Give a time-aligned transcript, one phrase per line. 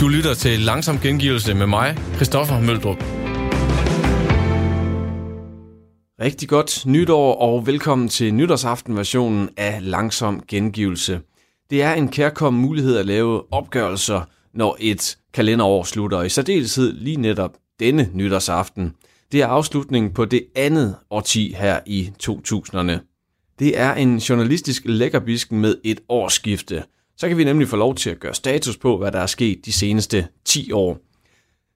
[0.00, 2.96] Du lytter til Langsom Gengivelse med mig, Christoffer Møldrup.
[6.20, 11.20] Rigtig godt nytår og velkommen til nytårsaftenversionen af Langsom Gengivelse.
[11.70, 14.20] Det er en kærkommen mulighed at lave opgørelser,
[14.54, 18.92] når et kalenderår slutter, og i særdeleshed lige netop denne nytårsaften.
[19.32, 23.13] Det er afslutningen på det andet årti her i 2000'erne.
[23.58, 26.84] Det er en journalistisk lækkerbisken med et årsskifte.
[27.16, 29.66] Så kan vi nemlig få lov til at gøre status på, hvad der er sket
[29.66, 30.98] de seneste 10 år.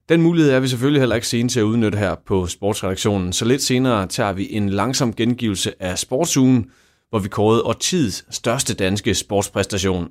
[0.09, 3.45] Den mulighed er vi selvfølgelig heller ikke sene til at udnytte her på sportsredaktionen, så
[3.45, 6.71] lidt senere tager vi en langsom gengivelse af sportsugen,
[7.11, 10.09] hvor vi kårede årtidets største danske sportspræstation.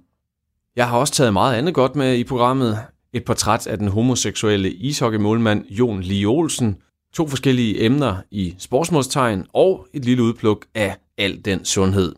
[0.75, 2.79] Jeg har også taget meget andet godt med i programmet.
[3.13, 6.75] Et portræt af den homoseksuelle ishockeymålmand Jon Lee Olsen,
[7.13, 12.15] to forskellige emner i sportsmålstegn og et lille udpluk af al den sundhed.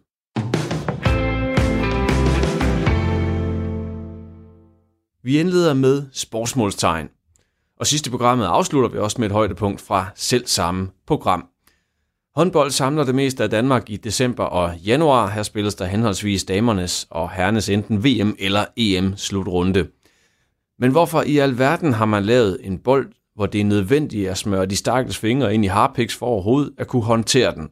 [5.23, 7.07] Vi indleder med sportsmålstegn.
[7.79, 11.45] Og sidste programmet afslutter vi også med et højdepunkt fra selv samme program.
[12.35, 15.29] Håndbold samler det meste af Danmark i december og januar.
[15.29, 19.87] Her spilles der henholdsvis damernes og herrenes enten VM eller EM slutrunde.
[20.79, 24.65] Men hvorfor i alverden har man lavet en bold, hvor det er nødvendigt at smøre
[24.65, 27.69] de stakkels fingre ind i harpiks for overhovedet at kunne håndtere den?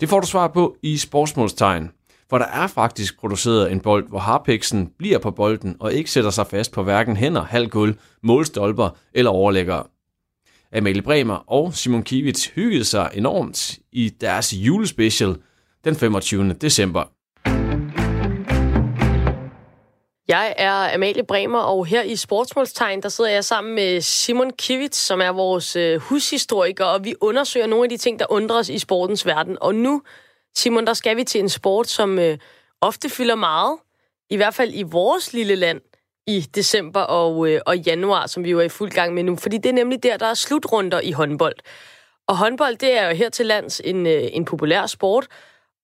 [0.00, 1.90] Det får du svar på i sportsmålstegn.
[2.30, 6.30] For der er faktisk produceret en bold, hvor harpiksen bliver på bolden og ikke sætter
[6.30, 9.84] sig fast på hverken hænder, halvgulv, målstolper eller overlæggere.
[10.72, 15.36] Amalie Bremer og Simon Kivits hyggede sig enormt i deres julespecial
[15.84, 16.52] den 25.
[16.52, 17.04] december.
[20.28, 24.98] Jeg er Amalie Bremer, og her i Sportsmålstegn, der sidder jeg sammen med Simon Kivits,
[24.98, 28.68] som er vores øh, hushistoriker, og vi undersøger nogle af de ting, der undrer os
[28.68, 29.58] i sportens verden.
[29.60, 30.02] Og nu,
[30.54, 32.38] Simon, der skal vi til en sport, som øh,
[32.80, 33.78] ofte fylder meget,
[34.30, 35.80] i hvert fald i vores lille land,
[36.26, 39.36] i december og, øh, og januar, som vi jo er i fuld gang med nu.
[39.36, 41.56] Fordi det er nemlig der, der er slutrunder i håndbold.
[42.26, 45.26] Og håndbold, det er jo her til lands en, øh, en populær sport,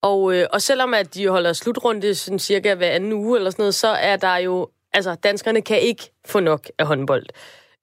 [0.04, 3.62] og, øh, og selvom at de holder slutrunde sådan cirka hver anden uge eller sådan
[3.62, 4.68] noget, så er der jo...
[4.92, 7.26] Altså, danskerne kan ikke få nok af håndbold.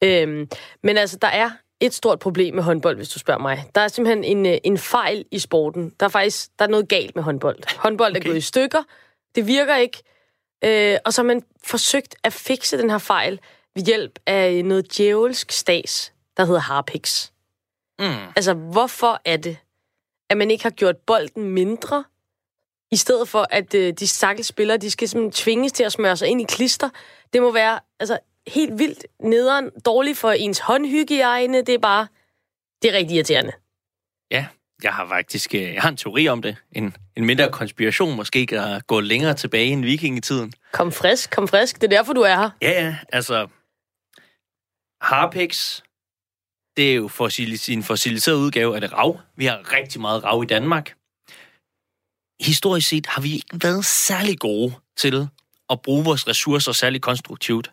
[0.03, 0.49] Øhm,
[0.83, 1.49] men altså, der er
[1.79, 3.65] et stort problem med håndbold, hvis du spørger mig.
[3.75, 5.93] Der er simpelthen en, øh, en fejl i sporten.
[5.99, 7.77] Der er faktisk der er noget galt med håndbold.
[7.77, 8.19] Håndbold okay.
[8.19, 8.83] er gået i stykker.
[9.35, 10.03] Det virker ikke.
[10.63, 13.39] Øh, og så har man forsøgt at fikse den her fejl
[13.75, 17.29] ved hjælp af noget djævelsk stas, der hedder Harpix.
[17.99, 18.05] Mm.
[18.35, 19.57] Altså, hvorfor er det,
[20.29, 22.03] at man ikke har gjort bolden mindre,
[22.91, 26.17] i stedet for at øh, de stakkels spillere, de skal simpelthen tvinges til at smøre
[26.17, 26.89] sig ind i klister.
[27.33, 31.57] Det må være altså, helt vildt nederen, dårligt for ens håndhygiejne.
[31.61, 32.07] Det er bare,
[32.81, 33.51] det er rigtig irriterende.
[34.31, 34.45] Ja,
[34.83, 36.55] jeg har faktisk øh, jeg har en teori om det.
[36.71, 40.53] En, en mindre konspiration måske at gå længere tilbage end vikingetiden.
[40.71, 41.81] Kom frisk, kom frisk.
[41.81, 42.49] Det er derfor, du er her.
[42.61, 42.97] Ja, ja.
[43.13, 43.47] Altså,
[45.01, 45.81] Harpex,
[46.77, 49.19] det er jo fossilis- en fossiliseret udgave af det rav.
[49.35, 50.93] Vi har rigtig meget rav i Danmark.
[52.41, 55.27] Historisk set har vi ikke været særlig gode til
[55.69, 57.71] at bruge vores ressourcer særlig konstruktivt.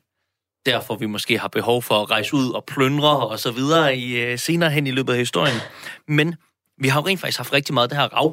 [0.66, 4.32] Derfor vi måske har behov for at rejse ud og plyndre og så videre i,
[4.32, 5.56] uh, senere hen i løbet af historien.
[6.08, 6.34] Men
[6.78, 8.24] vi har jo rent faktisk haft rigtig meget af det her rav.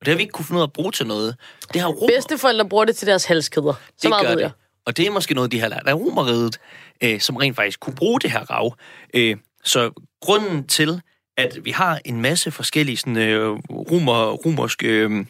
[0.00, 1.36] det har vi ikke kunne finde ud af at bruge til noget.
[1.72, 2.08] Det har romer.
[2.16, 3.72] Bedsteforældre bruger det til deres halskæder.
[3.72, 4.42] Så det meget gør ved det.
[4.42, 4.50] jeg.
[4.86, 6.60] Og det er måske noget, de har lært af romeriet,
[7.02, 8.76] øh, som rent faktisk kunne bruge det her rav.
[9.14, 9.90] Øh, så
[10.20, 11.02] grunden til,
[11.36, 14.86] at vi har en masse forskellige sådan, øh, romer, romerske...
[14.86, 15.26] Øh,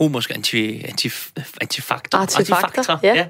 [0.00, 1.10] romerske anti, anti,
[1.60, 3.14] antifakter, Artefakter, ja.
[3.14, 3.26] ja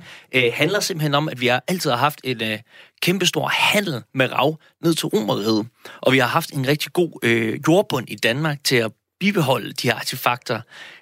[0.46, 2.58] øh, handler simpelthen om, at vi har altid har haft en øh,
[3.02, 5.66] kæmpestor handel med rav ned til romeriet.
[6.00, 9.88] Og vi har haft en rigtig god øh, jordbund i Danmark til at bibeholde de
[9.88, 10.60] her artefakter.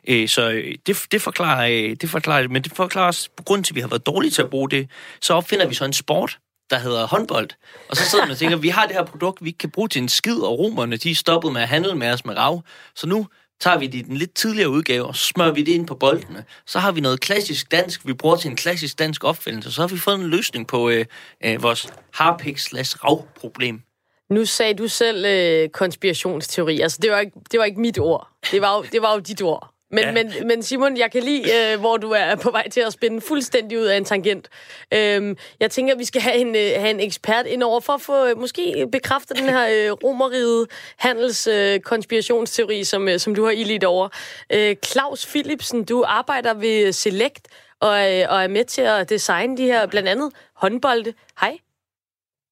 [0.08, 3.64] Øh, så øh, det, det, forklarer, øh, det forklarer men det forklarer også, på grund
[3.64, 4.90] til, at vi har været dårlige til at bruge det,
[5.22, 6.38] så opfinder vi så en sport,
[6.70, 7.48] der hedder håndbold.
[7.88, 9.88] Og så sidder man og tænker, vi har det her produkt, vi ikke kan bruge
[9.88, 12.62] til en skid, og romerne, de er stoppet med at handle med os med rav.
[12.94, 13.26] Så nu
[13.62, 16.44] tager vi det i den lidt tidligere udgave, og smører vi det ind på boldene.
[16.66, 19.72] Så har vi noget klassisk dansk, vi bruger til en klassisk dansk opfindelse.
[19.72, 21.04] Så har vi fået en løsning på øh,
[21.44, 22.96] øh, vores harpik slash
[23.36, 23.82] problem.
[24.30, 26.80] Nu sagde du selv øh, konspirationsteori.
[26.80, 28.28] Altså, det var, ikke, det var ikke mit ord.
[28.50, 29.74] Det var jo, det var jo dit ord.
[29.92, 30.12] Men, ja.
[30.12, 33.20] men, men Simon, jeg kan lide, øh, hvor du er på vej til at spænde
[33.20, 34.48] fuldstændig ud af en tangent.
[34.94, 37.92] Øhm, jeg tænker, at vi skal have en, øh, have en ekspert ind over for
[37.92, 40.66] at få øh, måske bekræftet den her øh, romeride
[40.96, 44.08] handels øh, konspirationsteori, som, øh, som du har ildt over.
[44.52, 47.48] Øh, Claus Philipsen, du arbejder ved Select
[47.80, 51.14] og, øh, og er med til at designe de her blandt andet håndbolde.
[51.40, 51.58] Hej.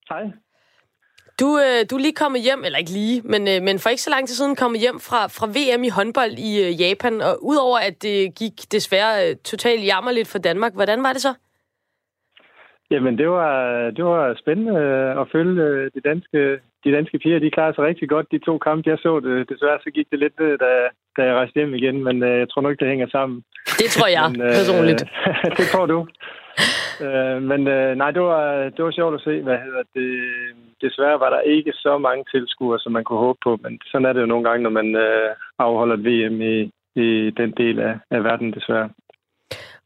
[0.08, 0.22] Hej.
[1.40, 4.06] Du, øh, du er lige kommet hjem, eller ikke lige, men, øh, men for ikke
[4.06, 7.34] så lang tid siden kommet hjem fra, fra VM i håndbold i øh, Japan, og
[7.50, 11.32] udover at det gik desværre øh, totalt jammerligt for Danmark, hvordan var det så?
[12.92, 13.54] Jamen, det var,
[13.96, 14.76] det var spændende
[15.20, 16.40] at følge de danske,
[16.84, 17.38] de danske piger.
[17.38, 19.12] De klarede sig rigtig godt, de to kampe, jeg så.
[19.20, 19.48] Det.
[19.48, 20.70] Desværre så gik det lidt da,
[21.16, 23.42] da jeg rejste hjem igen, men jeg tror nok, det hænger sammen.
[23.80, 25.02] Det tror jeg, men, personligt.
[25.58, 25.98] det tror du
[27.04, 28.44] øh, men øh, nej, det var,
[28.74, 30.10] det var sjovt at se, hvad hedder det.
[30.80, 34.12] Desværre var der ikke så mange tilskuere, som man kunne håbe på, men sådan er
[34.12, 37.94] det jo nogle gange, når man øh, afholder et VM i, i den del af,
[38.10, 38.88] af verden, desværre.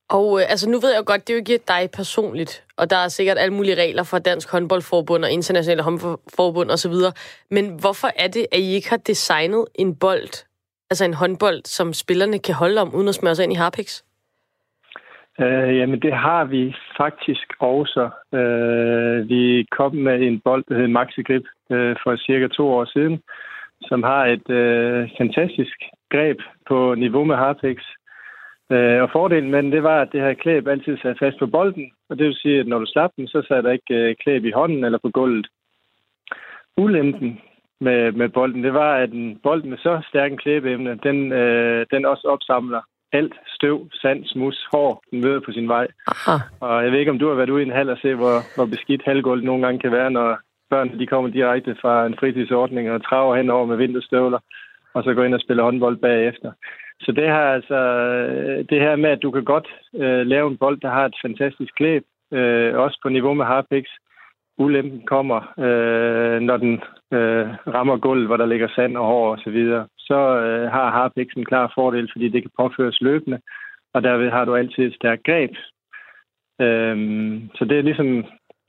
[0.09, 2.97] Og øh, altså, nu ved jeg godt, det er jo ikke dig personligt, og der
[2.97, 6.93] er sikkert alle mulige regler fra Dansk Håndboldforbund og Internationale Håndboldforbund osv.,
[7.51, 10.45] men hvorfor er det, at I ikke har designet en bold,
[10.91, 14.05] altså en håndbold, som spillerne kan holde om, uden at smøre sig ind i harpiks?
[15.41, 18.11] Øh, jamen, det har vi faktisk også.
[18.33, 22.85] Øh, vi kom med en bold, der hed Maxi Grip, øh, for cirka to år
[22.85, 23.23] siden,
[23.83, 25.79] som har et øh, fantastisk
[26.11, 26.39] greb
[26.69, 27.79] på niveau med Harpex.
[28.73, 31.47] Øh, og fordelen med den, det var, at det her klæb altid sad fast på
[31.47, 34.15] bolden, og det vil sige, at når du slap den, så sad der ikke øh,
[34.23, 35.47] klæb i hånden eller på gulvet.
[36.77, 37.41] Ulempen
[37.81, 41.87] med, med bolden, det var, at en bold med så stærk en klæbeemne, den, øh,
[41.91, 42.81] den også opsamler
[43.13, 45.87] alt støv, sand, smus, hår, den møder på sin vej.
[46.07, 46.37] Aha.
[46.61, 48.37] Og jeg ved ikke, om du har været ude i en hal og se, hvor,
[48.57, 50.39] hvor beskidt halvgulv nogle gange kan være, når
[50.71, 54.39] børn de kommer direkte fra en fritidsordning og traver henover med vinterstøvler,
[54.95, 56.53] og så går ind og spiller håndbold bagefter.
[57.01, 57.79] Så det her, altså,
[58.71, 61.73] det her med, at du kan godt øh, lave en bold, der har et fantastisk
[61.77, 63.85] klæb, øh, også på niveau med harpix,
[64.59, 66.75] ulempen kommer, øh, når den
[67.13, 67.47] øh,
[67.77, 69.87] rammer gulvet, hvor der ligger sand og hår og så videre.
[70.09, 73.41] Så øh, har harpix en klar fordel, fordi det kan påføres løbende,
[73.95, 75.51] og derved har du altid et stærkt greb.
[76.61, 76.97] Øh,
[77.55, 78.25] så det er ligesom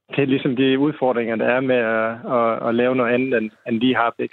[0.10, 3.52] det er ligesom de udfordringer, der er med at, at, at lave noget andet end,
[3.68, 4.30] end lige harpix.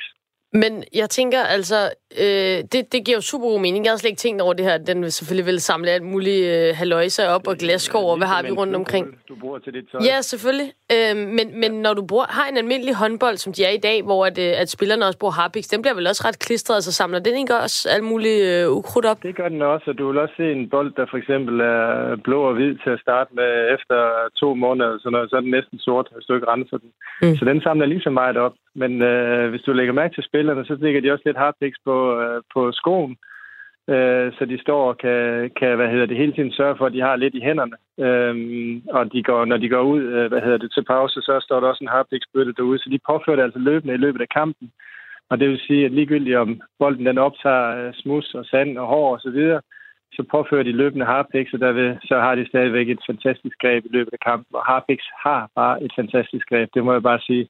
[0.52, 1.90] Men jeg tænker altså,
[2.20, 3.84] øh, det, det giver jo super god mening.
[3.84, 4.78] Jeg har slet ikke tænkt over det her.
[4.78, 8.42] Den vil selvfølgelig vil samle alt muligt øh, haløjser op og glaskår, og hvad har
[8.42, 9.06] vi rundt omkring?
[9.42, 10.00] Bruger til dit tøj.
[10.10, 10.70] Ja, selvfølgelig.
[10.94, 13.98] Øh, men, men når du bruger, har en almindelig håndbold, som de er i dag,
[14.08, 16.92] hvor at, øh, at spillerne også bruger harpix, den bliver vel også ret klistret, så
[16.92, 19.22] samler den ikke også alt muligt øh, ukrudt op?
[19.22, 22.16] Det gør den også, og du vil også se en bold, der for eksempel er
[22.26, 23.96] blå og hvid til at starte med efter
[24.40, 26.90] to måneder, så, noget, så er den næsten sort, hvis du ikke renser den.
[27.22, 27.36] Mm.
[27.36, 28.54] Så den samler lige så meget op.
[28.74, 31.96] Men øh, hvis du lægger mærke til spillerne, så ligger de også lidt hardpicks på,
[32.20, 33.16] øh, på skoen,
[33.88, 36.92] øh, så de står og kan, kan, hvad hedder det, hele tiden sørge for, at
[36.92, 37.76] de har lidt i hænderne.
[38.06, 38.34] Øh,
[38.90, 41.60] og de går, når de går ud, øh, hvad hedder det, til pause, så står
[41.60, 44.72] der også en hardpicks-bøtte derude, så de påfører det altså løbende i løbet af kampen.
[45.30, 48.86] Og det vil sige, at ligegyldigt om bolden den optager øh, smus og sand og
[48.86, 49.60] hår og så videre,
[50.12, 53.88] så påfører de løbende harpix, og derved så har de stadigvæk et fantastisk greb i
[53.92, 54.56] løbet af kampen.
[54.56, 57.48] Og harpix har bare et fantastisk greb, det må jeg bare sige.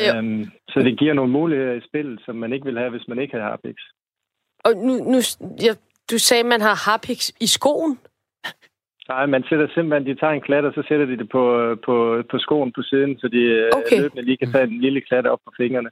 [0.00, 3.18] Øhm, så det giver nogle muligheder i spillet, som man ikke vil have, hvis man
[3.18, 3.76] ikke har harpix.
[4.64, 5.18] Og nu, nu
[5.66, 5.72] ja,
[6.10, 7.98] du sagde, at man har harpix i skoen?
[9.08, 11.44] Nej, man sætter simpelthen, de tager en klat, og så sætter de det på,
[11.86, 14.00] på, på skoen på siden, så de øh, okay.
[14.00, 15.90] løbende lige kan tage en lille klat op på fingrene.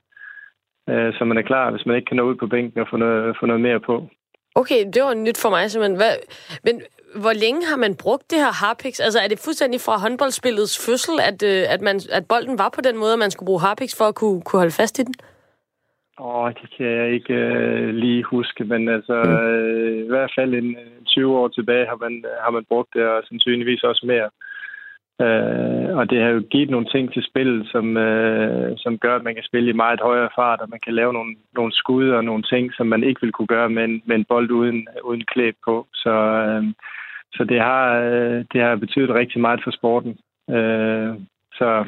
[0.91, 2.97] Øh, så man er klar, hvis man ikke kan nå ud på bænken og få
[2.97, 4.09] noget, få noget mere på.
[4.55, 5.97] Okay, det var nyt for mig simpelthen.
[5.97, 6.15] Hvad,
[6.65, 6.83] men
[7.15, 9.01] hvor længe har man brugt det her harpix?
[9.01, 12.81] Altså er det fuldstændig fra håndboldspillets fødsel, at, øh, at, man, at bolden var på
[12.81, 15.15] den måde, at man skulle bruge harpix for at kunne, kunne holde fast i den?
[16.21, 19.33] Åh, oh, det kan jeg ikke øh, lige huske, men altså mm.
[19.33, 20.77] øh, i hvert fald en
[21.07, 24.31] 20 år tilbage har man, har man brugt det, og sandsynligvis også mere.
[25.25, 29.23] Øh, og det har jo givet nogle ting til spillet, som, øh, som gør, at
[29.23, 32.25] man kan spille i meget højere fart, og man kan lave nogle, nogle skud og
[32.25, 35.25] nogle ting, som man ikke ville kunne gøre med en, med en bold uden, uden
[35.25, 35.87] klæb på.
[35.95, 36.15] Så,
[36.47, 36.65] øh,
[37.35, 40.19] så det, har, øh, det har betydet rigtig meget for sporten.
[40.51, 41.15] Øh,
[41.59, 41.87] så øh,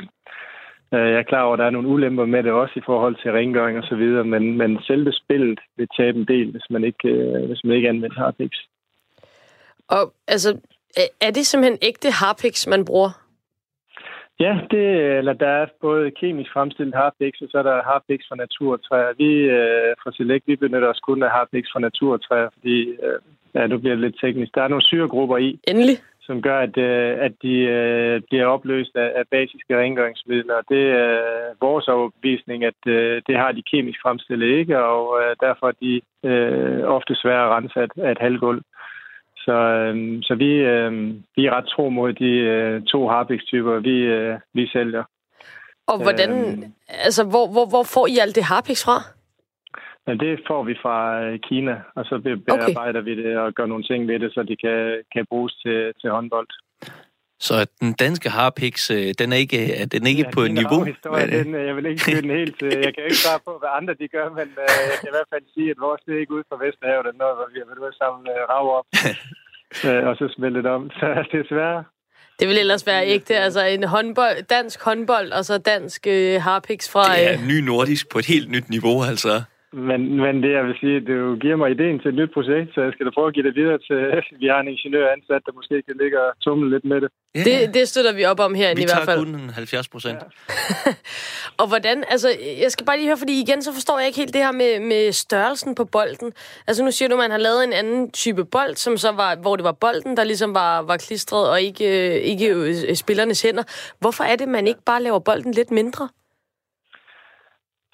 [0.98, 3.32] jeg er klar over, at der er nogle ulemper med det også i forhold til
[3.32, 7.08] rengøring og så videre, men, men selve spillet vil tabe en del, hvis man ikke,
[7.08, 8.50] øh, hvis man ikke anvender harpix.
[9.88, 10.60] Og altså,
[11.20, 13.10] er det simpelthen ægte harpix, man bruger?
[14.40, 14.84] Ja, det,
[15.18, 19.12] eller der er både kemisk fremstillet harpix, og så er der harpix fra naturtræer.
[19.16, 23.18] Vi øh, fra Select, vi benytter os kun af harpix fra naturtræer, fordi, øh,
[23.54, 24.54] ja, nu bliver det lidt teknisk.
[24.54, 25.98] Der er nogle syregrupper i, Endelig.
[26.26, 30.58] Som gør, at, øh, at de øh, bliver opløst af, af basiske rengøringsmidler.
[30.68, 31.20] Det er
[31.60, 36.00] vores overbevisning, at øh, det har de kemisk fremstillet ikke, og øh, derfor er de
[36.30, 38.62] øh, ofte svære at rense af, af et halvgulv.
[39.36, 40.92] Så, øh, så vi, øh,
[41.36, 45.04] vi er ret tro mod de øh, to harpix-typer, vi, øh, vi sælger.
[45.86, 48.96] Og hvordan, øh, altså, hvor, hvor, hvor får I alt det harpix fra?
[50.06, 52.14] Ja, det får vi fra øh, Kina, og så
[52.46, 53.08] bearbejder okay.
[53.08, 56.10] vi det og gør nogle ting ved det, så de kan, kan bruges til, til
[56.10, 56.48] håndbold.
[57.46, 59.60] Så den danske harpix, øh, den er ikke,
[59.92, 60.80] den er ikke ja, på niveau?
[60.84, 62.62] Men, den, jeg vil ikke den helt.
[62.62, 64.48] Jeg kan ikke svare på, hvad andre de gør, men
[64.92, 67.30] jeg kan i hvert fald sige, at vores det er ikke ud fra Vesterhavet, når
[67.52, 68.86] vi har været ude sammen rav op.
[70.08, 70.90] og så smeltet om.
[71.00, 71.84] Så desværre,
[72.40, 76.90] det vil ellers være ægte, altså en håndbold, dansk håndbold, og så dansk øh, harpix
[76.90, 77.16] fra...
[77.16, 79.42] Det er ny nordisk på et helt nyt niveau, altså.
[79.72, 82.80] Men, men det, jeg vil sige, det giver mig ideen til et nyt projekt, så
[82.82, 84.00] jeg skal da prøve at give det videre til,
[84.42, 87.10] vi har en ingeniør ansat, der måske kan ligge og tumle lidt med det.
[87.36, 87.44] Yeah.
[87.46, 89.26] Det, det støtter vi op om vi i hvert fald.
[89.26, 90.18] Vi tager kun 70 procent.
[90.18, 90.92] Ja.
[91.60, 92.28] og hvordan, altså,
[92.62, 94.80] jeg skal bare lige høre, fordi igen, så forstår jeg ikke helt det her med,
[94.80, 96.32] med størrelsen på bolden.
[96.66, 99.36] Altså, nu siger du, at man har lavet en anden type bold, som så var,
[99.36, 103.62] hvor det var bolden, der ligesom var, var klistret, og ikke, ikke øh, spillernes hænder.
[104.00, 106.08] Hvorfor er det, man ikke bare laver bolden lidt mindre?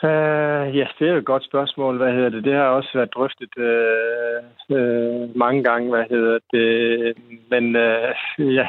[0.03, 1.97] Uh, ja, det er jo et godt spørgsmål.
[1.97, 2.45] Hvad hedder det?
[2.45, 7.15] Det har også været drøftet uh, uh, mange gange, hvad hedder det.
[7.51, 8.69] Men uh, ja,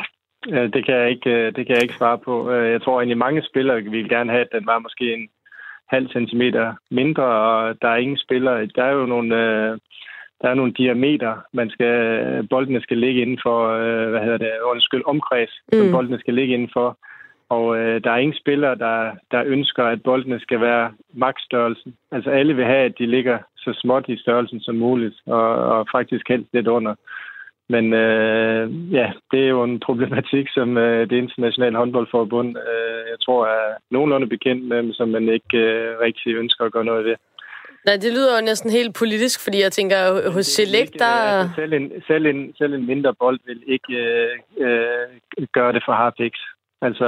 [0.73, 2.51] det kan, jeg ikke, det kan jeg ikke svare på.
[2.51, 5.29] Jeg tror egentlig, mange spillere vil gerne have, at den var måske en
[5.89, 8.65] halv centimeter mindre, og der er ingen spillere.
[8.65, 9.29] Der er jo nogle,
[10.41, 13.77] der er nogle diameter, man skal, boldene skal ligge inden for,
[14.09, 15.79] hvad hedder det, undskyld, omkreds, mm.
[15.79, 16.97] som boldene skal ligge inden for.
[17.49, 21.95] Og øh, der er ingen spillere, der, der ønsker, at boldene skal være maksstørrelsen.
[22.11, 25.87] Altså alle vil have, at de ligger så småt i størrelsen som muligt, og, og
[25.91, 26.95] faktisk helst lidt under.
[27.69, 33.19] Men øh, ja, det er jo en problematik, som øh, det internationale håndboldforbund, øh, jeg
[33.25, 37.15] tror, er nogenlunde bekendt med, som man ikke øh, rigtig ønsker at gøre noget ved.
[37.85, 41.05] Nej, det lyder jo næsten helt politisk, fordi jeg tænker, hos Select, der...
[41.05, 44.29] Altså, selv, en, selv, en, selv en mindre bold vil ikke øh,
[44.65, 46.33] øh, gøre det for Harpix.
[46.81, 47.07] Altså,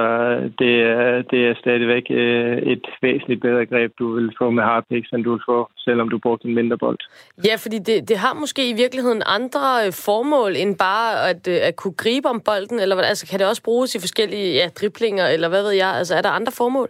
[0.59, 5.09] det er, det er stadigvæk øh, et væsentligt bedre greb, du vil få med hardpicks,
[5.09, 6.99] end du vil få, selvom du brugte en mindre bold.
[7.45, 11.57] Ja, fordi det, det har måske i virkeligheden andre øh, formål, end bare at, øh,
[11.61, 13.05] at kunne gribe om bolden, eller hvad?
[13.05, 15.89] Altså, kan det også bruges i forskellige ja, driblinger, eller hvad ved jeg?
[15.89, 16.89] Altså, er der andre formål?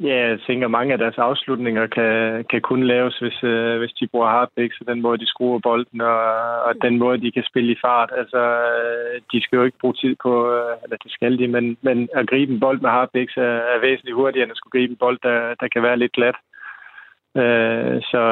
[0.00, 4.06] Ja, jeg tænker, mange af deres afslutninger kan, kan kun laves, hvis, øh, hvis de
[4.06, 6.22] bruger hardbacks, og den måde, de skruer bolden, og,
[6.62, 8.10] og den måde, de kan spille i fart.
[8.16, 11.76] Altså, øh, de skal jo ikke bruge tid på, øh, eller det skal de, men,
[11.82, 14.90] men at gribe en bold med hardbacks er, er væsentligt hurtigere, end at skulle gribe
[14.90, 16.36] en bold, der, der kan være lidt glat.
[17.36, 18.22] Øh, så,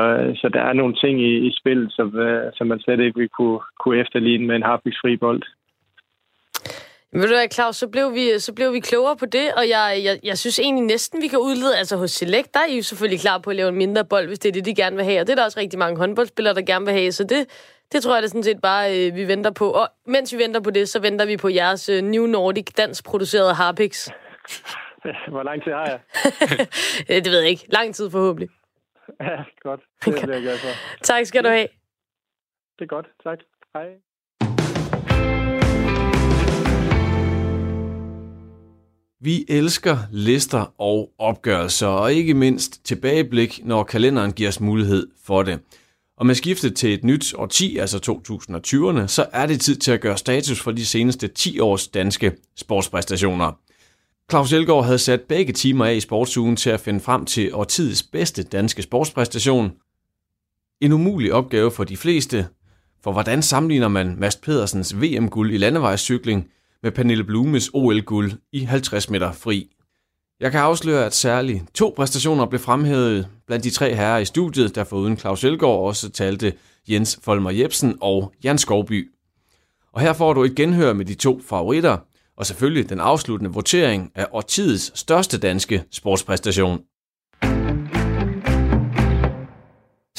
[0.40, 3.28] så der er nogle ting i, i spillet, som, øh, som man slet ikke vil
[3.28, 5.42] kunne, kunne efterligne med en hardbacks-fri bold.
[7.12, 10.00] Ved du hvad, Claus, så blev, vi, så blev vi klogere på det, og jeg,
[10.04, 12.82] jeg, jeg synes egentlig næsten, vi kan udlede, altså hos Select, der er I jo
[12.82, 15.04] selvfølgelig klar på at lave en mindre bold, hvis det er det, de gerne vil
[15.04, 17.46] have, og det er der også rigtig mange håndboldspillere, der gerne vil have, så det,
[17.92, 19.70] det tror jeg det sådan set bare, øh, vi venter på.
[19.70, 23.04] Og mens vi venter på det, så venter vi på jeres øh, New Nordic dansk
[23.04, 24.08] produceret Harpix.
[25.32, 26.00] Hvor lang tid har jeg?
[27.24, 27.66] det ved jeg ikke.
[27.68, 28.48] Lang tid forhåbentlig.
[29.20, 29.80] Ja, godt.
[30.04, 30.68] Det bliver jeg glad for.
[31.02, 31.68] tak skal du have.
[32.78, 33.06] Det er godt.
[33.24, 33.38] Tak.
[33.74, 33.86] Hej.
[39.24, 45.42] Vi elsker lister og opgørelser, og ikke mindst tilbageblik, når kalenderen giver os mulighed for
[45.42, 45.60] det.
[46.16, 50.00] Og med skiftet til et nyt årti, altså 2020'erne, så er det tid til at
[50.00, 53.52] gøre status for de seneste 10 års danske sportspræstationer.
[54.30, 58.02] Claus Elgaard havde sat begge timer af i sportsugen til at finde frem til årtidets
[58.02, 59.72] bedste danske sportspræstation.
[60.80, 62.46] En umulig opgave for de fleste,
[63.04, 66.46] for hvordan sammenligner man Mast Pedersens VM-guld i landevejscykling–
[66.82, 69.68] med Pernille Blumes OL-guld i 50 meter fri.
[70.40, 74.74] Jeg kan afsløre, at særligt to præstationer blev fremhævet blandt de tre herrer i studiet,
[74.74, 76.52] der foruden Claus Elgaard også talte
[76.88, 79.10] Jens Folmer Jebsen og Jan Skovby.
[79.92, 81.98] Og her får du et genhør med de to favoritter,
[82.36, 86.80] og selvfølgelig den afsluttende votering af årtidets største danske sportspræstation.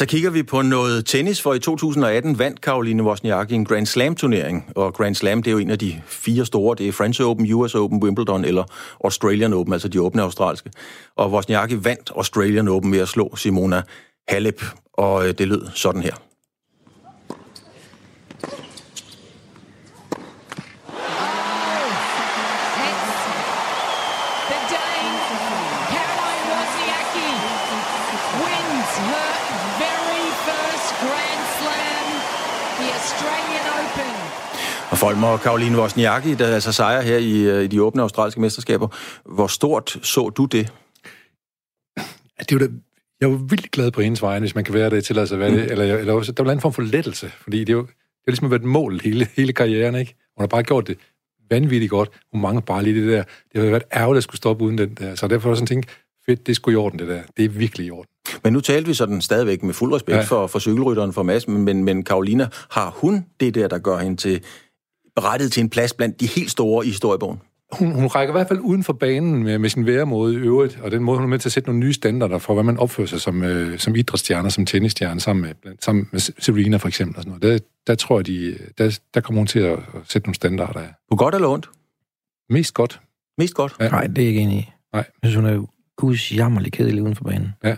[0.03, 4.71] Så kigger vi på noget tennis, for i 2018 vandt Karoline Wozniacki en Grand Slam-turnering.
[4.75, 6.75] Og Grand Slam, det er jo en af de fire store.
[6.75, 8.63] Det er French Open, US Open, Wimbledon eller
[9.03, 10.71] Australian Open, altså de åbne australske.
[11.17, 13.81] Og Wozniacki vandt Australian Open ved at slå Simona
[14.27, 16.32] Halep, og øh, det lød sådan her.
[35.03, 38.87] Folmer og Karoline Wozniacki, der altså sejrer her i, øh, i de åbne australske mesterskaber.
[39.25, 40.73] Hvor stort så du det?
[42.49, 42.73] det var da,
[43.21, 45.51] jeg var vildt glad på hendes vegne, hvis man kan være det, til at være
[45.51, 45.65] det.
[45.65, 45.71] Mm.
[45.71, 47.89] Eller, eller også, der var en form for lettelse, fordi det, er jo, det
[48.25, 50.15] har ligesom været et mål hele, hele karrieren, ikke?
[50.37, 50.97] Hun har bare gjort det
[51.49, 52.09] vanvittigt godt.
[52.31, 53.23] Hun mangler bare lige det der.
[53.53, 55.15] Det har været ærgerligt at skulle stoppe uden den der.
[55.15, 55.89] Så derfor var sådan tænkt,
[56.25, 57.21] fedt, det skulle i orden, det der.
[57.37, 58.09] Det er virkelig i orden.
[58.43, 60.21] Men nu talte vi sådan stadigvæk med fuld respekt ja.
[60.21, 64.17] for, for cykelrytteren for Mads, men, men Karolina, har hun det der, der gør hende
[64.17, 64.43] til
[65.15, 67.39] berettiget til en plads blandt de helt store i historiebogen?
[67.71, 70.79] Hun, hun rækker i hvert fald uden for banen med, med sin væremåde i øvrigt,
[70.81, 72.77] og den måde, hun er med til at sætte nogle nye standarder for, hvad man
[72.77, 76.87] opfører sig som, øh, som idrætsstjerne, som tennisstjerne, sammen med, blandt, sammen med Serena for
[76.87, 77.17] eksempel.
[77.17, 77.61] Og sådan noget.
[77.61, 80.93] Der, der tror jeg, de, der, der kommer hun til at sætte nogle standarder af.
[81.09, 81.69] På godt eller ondt?
[82.49, 83.01] Mest godt.
[83.37, 83.75] Mest godt.
[83.79, 83.89] Ja.
[83.89, 84.71] Nej, det er jeg ikke enig i.
[84.93, 85.05] Nej.
[85.23, 85.65] Jeg synes, hun er
[85.97, 87.53] guds jammerlig kedelig uden for banen.
[87.63, 87.75] Ja.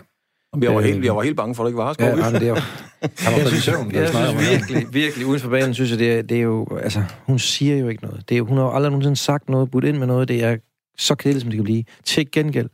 [0.60, 2.06] Vi var, helt, vi var helt bange for, at det ikke var Skov.
[2.18, 2.54] Ja, det er jo...
[3.18, 6.12] Han var Jeg synes, søvn, jeg synes virkelig, virkelig uden for banen, synes jeg, det
[6.12, 6.66] er, det er jo...
[6.82, 8.28] Altså, hun siger jo ikke noget.
[8.28, 10.28] Det er, jo- hun har jo aldrig nogensinde sagt noget, budt ind med noget.
[10.28, 10.56] Det er
[10.98, 11.84] så kedeligt, som det kan blive.
[12.04, 12.68] Til gengæld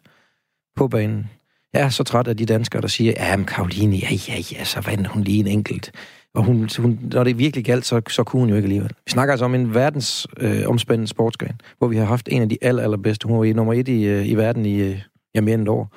[0.77, 1.31] på banen.
[1.75, 4.65] Jeg er så træt af de danskere, der siger, ja, men Karoline, ja, ja, ja,
[4.65, 5.91] så vandt hun lige en enkelt.
[6.35, 8.91] Og hun, hun, når det virkelig galt, så, så kunne hun jo ikke alligevel.
[9.07, 12.49] Vi snakker altså om en verdens øh, omspændende sportsgren, hvor vi har haft en af
[12.49, 13.29] de aller, allerbedste.
[13.29, 15.03] Hun var i nummer et i, øh, i verden i øh,
[15.35, 15.97] ja, mere end et år.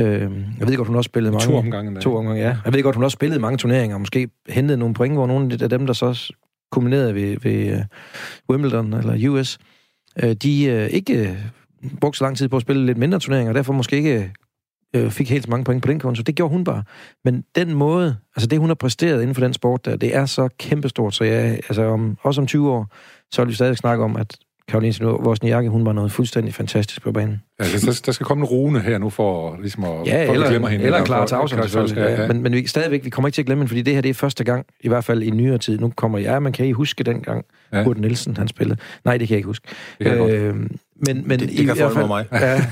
[0.00, 1.46] Øh, jeg ved godt, hun også spillede mange...
[1.46, 2.00] To omgange.
[2.00, 2.56] To omgange, ja.
[2.64, 5.58] Jeg ved godt, hun også spillede mange turneringer, og måske hentede nogle point, hvor nogle
[5.62, 6.34] af dem, der så
[6.70, 7.80] kombinerede ved, ved uh,
[8.50, 9.58] Wimbledon eller US,
[10.22, 11.36] uh, de uh, ikke
[11.82, 14.32] uh, brugte så lang tid på at spille lidt mindre turneringer, og derfor måske ikke
[14.96, 16.22] uh, fik helt så mange point på den konto.
[16.22, 16.82] Det gjorde hun bare.
[17.24, 20.26] Men den måde, altså det, hun har præsteret inden for den sport der, det er
[20.26, 22.86] så kæmpestort, så jeg, altså om, også om 20 år,
[23.30, 24.38] så vil vi stadig snakke om, at
[24.68, 27.42] Karoline Wozniacki, hun var noget fuldstændig fantastisk på banen.
[27.60, 30.48] Ja, der, der skal komme en rune her nu for, ligesom at, Ja, for, eller,
[30.48, 30.84] glemmer hende.
[30.84, 31.96] eller For- Clara selvfølgelig.
[31.96, 32.28] Ja, ja.
[32.28, 34.08] Men, men vi, stadigvæk, vi kommer ikke til at glemme hende, fordi det her det
[34.08, 35.78] er første gang, i hvert fald i nyere tid.
[35.78, 37.78] Nu kommer jeg, man kan I huske dengang, Ja.
[37.78, 37.84] ja.
[37.84, 38.78] Kurt Nielsen han spillede.
[39.04, 39.68] Nej, det kan jeg ikke huske.
[39.98, 40.54] Det kan øh,
[41.06, 42.26] men, men Det- det i kan hvert folk fald, med mig.
[42.32, 42.66] Ja,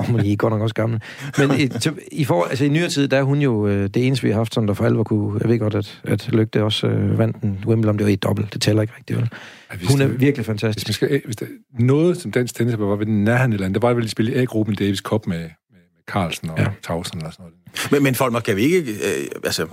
[0.00, 1.00] oh, men I er godt nok også gamle.
[1.38, 4.06] Men i, til, i, for, altså, i nyere tid, der er hun jo øh, det
[4.06, 5.38] eneste, vi har haft, som der for alvor kunne...
[5.42, 7.98] Jeg ved godt, at, at Lygte også øh, vandt en Wimbledon.
[7.98, 8.52] Det var i dobbelt.
[8.54, 9.28] Det tæller ikke rigtigt, vel?
[9.72, 10.86] Ja, hvis Hun er det- virkelig Hvis, fantastisk.
[11.02, 11.46] man skal, hvis der,
[11.78, 14.34] noget, som dansk tennis var ved den nærheden eller andet, det var vel at spille
[14.34, 16.66] A-gruppen i Davis Cup med, med, med Carlsen og ja.
[16.82, 17.92] Tausen eller sådan noget.
[17.92, 18.78] Men, men Folmer, kan vi ikke...
[18.92, 19.66] Øh, altså.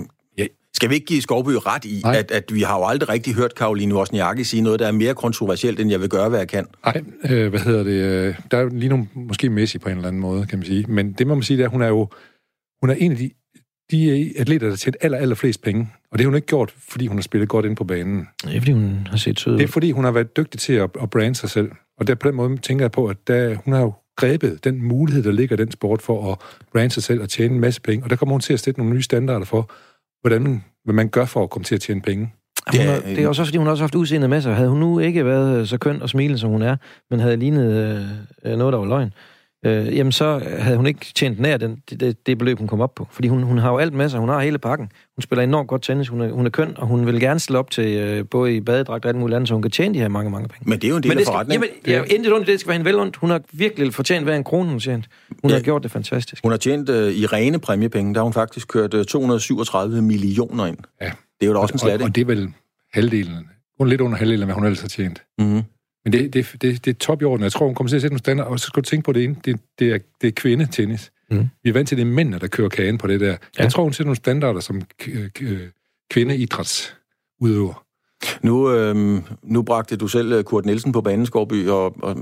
[0.76, 2.16] Skal vi ikke give Skovby ret i, Nej.
[2.16, 5.14] at, at vi har jo aldrig rigtig hørt Karoline Wozniacki sige noget, der er mere
[5.14, 6.66] kontroversielt, end jeg vil gøre, hvad jeg kan?
[6.86, 7.92] Nej, øh, hvad hedder det?
[7.92, 10.66] øh, Der er jo lige nogle, måske Messi på en eller anden måde, kan man
[10.66, 10.86] sige.
[10.88, 12.10] Men det må man sige, det er, at hun er jo
[12.82, 13.30] hun er en af de,
[13.92, 15.90] de atleter, der tjent aller, aller flest penge.
[16.12, 18.28] Og det har hun ikke gjort, fordi hun har spillet godt ind på banen.
[18.44, 19.54] Det er, fordi hun har set sød.
[19.58, 21.72] Det er, fordi hun har været dygtig til at, at brande sig selv.
[22.00, 24.84] Og der, på den måde tænker jeg på, at der, hun har jo grebet den
[24.84, 26.38] mulighed, der ligger i den sport for at
[26.72, 28.04] brande sig selv og tjene en masse penge.
[28.04, 29.72] Og der kommer hun til at sætte nogle nye standarder for,
[30.24, 32.34] hvordan man, hvad man gør for at komme til at tjene penge.
[32.72, 34.56] Det er, det er også fordi, hun har også haft udseendet med sig.
[34.56, 36.76] Havde hun nu ikke været så køn og smilende, som hun er,
[37.10, 37.74] men havde lignet
[38.46, 39.14] øh, noget, der var løgn,
[39.64, 42.82] øh, jamen så havde hun ikke tjent nær den, det, det, det beløb, hun kom
[42.82, 43.08] op på.
[43.12, 44.20] Fordi hun, hun har jo alt med sig.
[44.20, 44.92] Hun har hele pakken.
[45.16, 46.08] Hun spiller enormt godt tennis.
[46.08, 48.60] Hun er, hun er køn, og hun vil gerne stille op til øh, både i
[48.62, 50.70] badedragt og alt muligt andet, så hun kan tjene de her mange, mange penge.
[50.70, 51.70] Men det er jo en del af forretningen.
[51.88, 53.16] jamen, ja, intet ondt i det, skal være hende vel ondt.
[53.16, 55.08] Hun har virkelig fortjent hver en krone, hun har tjent.
[55.42, 55.56] Hun Ja.
[55.58, 56.44] har gjort det fantastisk.
[56.44, 60.66] Hun har tjent øh, i rene præmiepenge, der har hun faktisk kørt øh, 237 millioner
[60.66, 60.78] ind.
[61.02, 61.06] Ja.
[61.06, 62.16] Det er jo da også en Og, slat, og ikke?
[62.16, 62.54] det er vel
[62.94, 63.48] halvdelen.
[63.78, 65.22] Hun er lidt under halvdelen af, hvad hun ellers har tjent.
[65.40, 65.62] Mm-hmm.
[66.06, 67.44] Men det, det, det, det er top i orden.
[67.44, 69.12] Jeg tror, hun kommer til at sætte nogle standarder, og så skal du tænke på
[69.12, 69.36] det ene.
[69.46, 71.12] Det, det, er, det er kvindetennis.
[71.32, 71.50] Mm.
[71.64, 73.28] Vi er vant til, at det er mændene, der kører kagen på det der.
[73.28, 73.64] Ja.
[73.64, 74.82] Jeg tror, hun sætter nogle standarder som
[76.10, 77.84] kvindeidrætsudøver.
[78.42, 82.18] Nu, øh, nu bragte du selv øh, Kurt Nielsen på banen, Skovby, og, og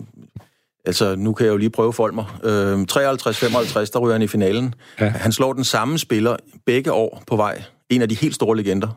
[0.85, 2.39] altså, nu kan jeg jo lige prøve Folmer.
[2.43, 4.75] Øh, 53-55, der ryger han i finalen.
[4.99, 5.09] Ja.
[5.09, 7.63] Han slår den samme spiller begge år på vej.
[7.89, 8.87] En af de helt store legender.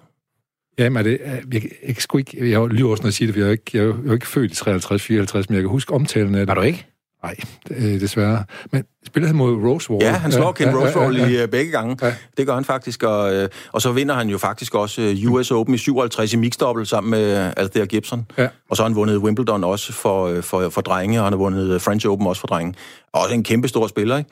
[0.78, 3.34] Jamen, er det, jeg, jeg, jeg, sgu ikke, jeg lyver også, når jeg siger det,
[3.34, 5.68] for jeg er ikke, jeg jo- jeg er ikke født i 53-54, men jeg kan
[5.70, 6.48] huske omtalen af det.
[6.48, 6.86] Var du ikke?
[7.24, 7.36] Nej,
[7.70, 8.44] øh, desværre.
[8.72, 10.04] Men spillede han mod Rose Wall?
[10.04, 11.96] Ja, han slår Ken ja, Rosewall ja, ja, i øh, begge gange.
[12.06, 12.14] Ja.
[12.36, 15.50] Det gør han faktisk, og, øh, og så vinder han jo faktisk også øh, US
[15.50, 18.26] Open i 57 i mixdobbelt sammen med Althea Gibson.
[18.38, 18.48] Ja.
[18.70, 21.82] Og så har han vundet Wimbledon også for, for, for drenge, og han har vundet
[21.82, 22.74] French Open også for drenge.
[23.12, 24.30] Også en kæmpe stor spiller, ikke?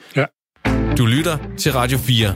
[0.99, 2.35] Du lytter til Radio 4.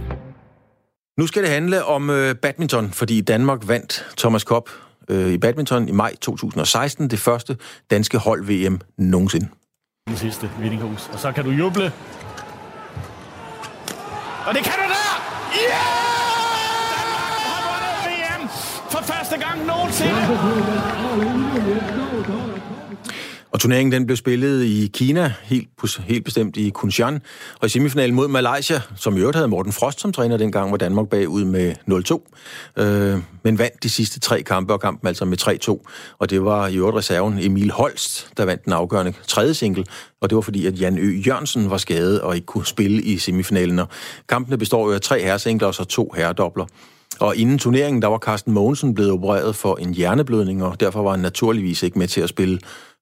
[1.18, 4.70] Nu skal det handle om øh, badminton, fordi Danmark vandt Thomas Kopp
[5.08, 7.56] øh, i badminton i maj 2016, det første
[7.90, 9.48] danske hold-VM nogensinde.
[10.08, 11.10] den sidste Vindinghus.
[11.12, 11.92] Og så kan du juble.
[14.46, 15.12] Og det kan du der!
[15.54, 15.84] Ja!
[16.96, 18.48] Danmark har vundet VM
[18.90, 20.16] for første gang nogensinde.
[23.66, 25.68] Turneringen den blev spillet i Kina, helt,
[26.04, 27.20] helt bestemt i Kunshan,
[27.60, 30.76] og i semifinalen mod Malaysia, som i øvrigt havde Morten Frost som træner dengang, var
[30.76, 31.74] Danmark bagud med
[32.76, 36.16] 0-2, øh, men vandt de sidste tre kampe, og kampen altså med 3-2.
[36.18, 39.84] Og det var i øvrigt reserven Emil Holst, der vandt den afgørende tredje single,
[40.20, 41.22] og det var fordi, at Jan Ø.
[41.26, 43.78] Jørgensen var skadet og ikke kunne spille i semifinalen.
[43.78, 43.88] Og
[44.28, 46.66] kampene består jo af tre herresingler og så to herredobler.
[47.20, 51.10] Og inden turneringen, der var Carsten Mogensen blevet opereret for en hjerneblødning, og derfor var
[51.10, 52.58] han naturligvis ikke med til at spille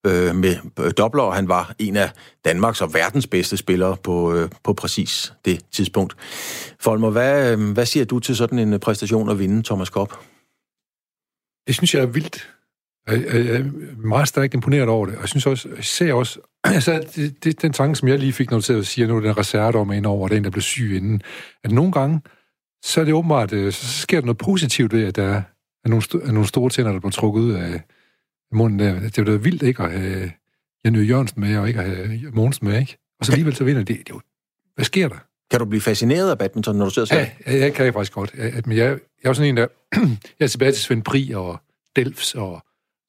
[0.07, 0.57] øh, med
[0.93, 2.11] dobler, og han var en af
[2.45, 6.17] Danmarks og verdens bedste spillere på, øh, på præcis det tidspunkt.
[6.81, 10.13] Folmer, hvad, øh, hvad siger du til sådan en øh, præstation at vinde Thomas Kopp?
[11.67, 12.51] Det synes jeg er vildt.
[13.07, 13.65] Jeg, jeg, jeg er
[14.07, 17.63] meget stærkt imponeret over det, og jeg synes også, jeg ser også, altså, det, det,
[17.63, 20.29] den tanke, som jeg lige fik noteret, du siger, nu er den reservedom ind over,
[20.29, 21.23] det er en, der blev syg inden,
[21.65, 22.21] at nogle gange,
[22.85, 25.43] så er det åbenbart, øh, så sker der noget positivt ved, at der
[25.85, 27.81] er nogle, er nogle store tænder, der bliver trukket ud af
[28.55, 28.79] munden.
[28.79, 29.01] Der.
[29.01, 30.31] Det er jo vildt ikke at have
[30.85, 32.97] Janne Jørgensen med, og ikke at have Mogens med, ikke?
[33.21, 33.89] Og så alligevel så vinder det.
[33.89, 34.21] det er jo,
[34.75, 35.17] hvad sker der?
[35.51, 37.53] Kan du blive fascineret af badminton, når du sidder og ser?
[37.53, 38.35] Ja, jeg, kan jeg faktisk godt.
[38.39, 39.67] Jeg, men jeg, jeg er sådan en, der...
[40.39, 41.61] jeg er tilbage til Svend Pri og
[41.97, 42.63] Delfs og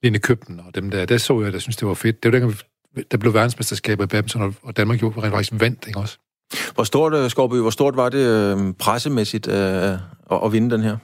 [0.03, 1.05] Lene Købten og dem der.
[1.05, 2.23] Der så jeg, der synes det var fedt.
[2.23, 2.59] Det var dengang,
[3.11, 6.17] der blev verdensmesterskaber i badminton, og Danmark jo rent faktisk vandt, ikke også?
[6.73, 9.99] Hvor stort, øh, Skorby, hvor stort var det øh, pressemæssigt øh, at,
[10.45, 10.97] at vinde den her?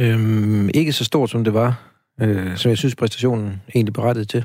[0.00, 4.44] Øhm, ikke så stort, som det var, øh, som jeg synes, præstationen egentlig berettede til.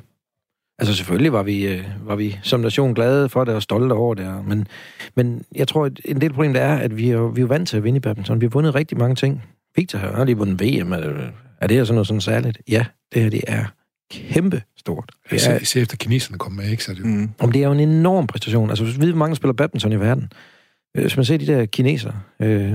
[0.79, 4.13] Altså selvfølgelig var vi, øh, var vi som nation glade for det og stolte over
[4.13, 4.67] det, men,
[5.15, 7.67] men jeg tror, at en del problem der er, at vi er, vi er vant
[7.67, 8.41] til at vinde i badminton.
[8.41, 9.43] Vi har vundet rigtig mange ting.
[9.75, 10.91] Victor har lige vundet VM.
[10.91, 10.97] Er,
[11.62, 12.58] er det her sådan noget sådan særligt?
[12.69, 13.65] Ja, det her det er
[14.12, 15.12] kæmpe stort.
[15.29, 16.84] Det er, Især efter kineserne kom med, ikke?
[16.84, 17.29] Så det, mm.
[17.39, 18.69] Om det er jo en enorm præstation.
[18.69, 20.32] Altså, hvis vi ved, hvor mange spiller badminton i verden.
[20.93, 22.73] Hvis man ser de der kinesere, øh,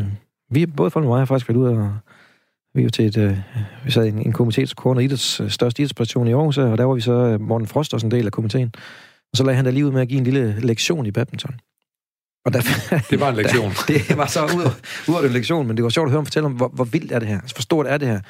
[0.50, 1.96] vi, både folk og mig har faktisk været ude og
[2.74, 3.38] vi var til et, øh,
[3.84, 6.78] vi sad i en, en komité til Korn Idræts øh, største idrætspræstation i Aarhus, og
[6.78, 8.72] der var vi så øh, Morten Frost også en del af komiteen.
[9.32, 11.54] Og så lagde han da lige ud med at give en lille lektion i badminton.
[12.44, 12.60] Og der,
[13.10, 13.72] det var en lektion.
[13.88, 14.70] Der, det var så ud,
[15.08, 16.84] ud af en lektion, men det var sjovt at høre ham fortælle om, hvor, hvor
[16.84, 17.40] vildt er det her.
[17.40, 18.20] Altså, hvor stort er det her.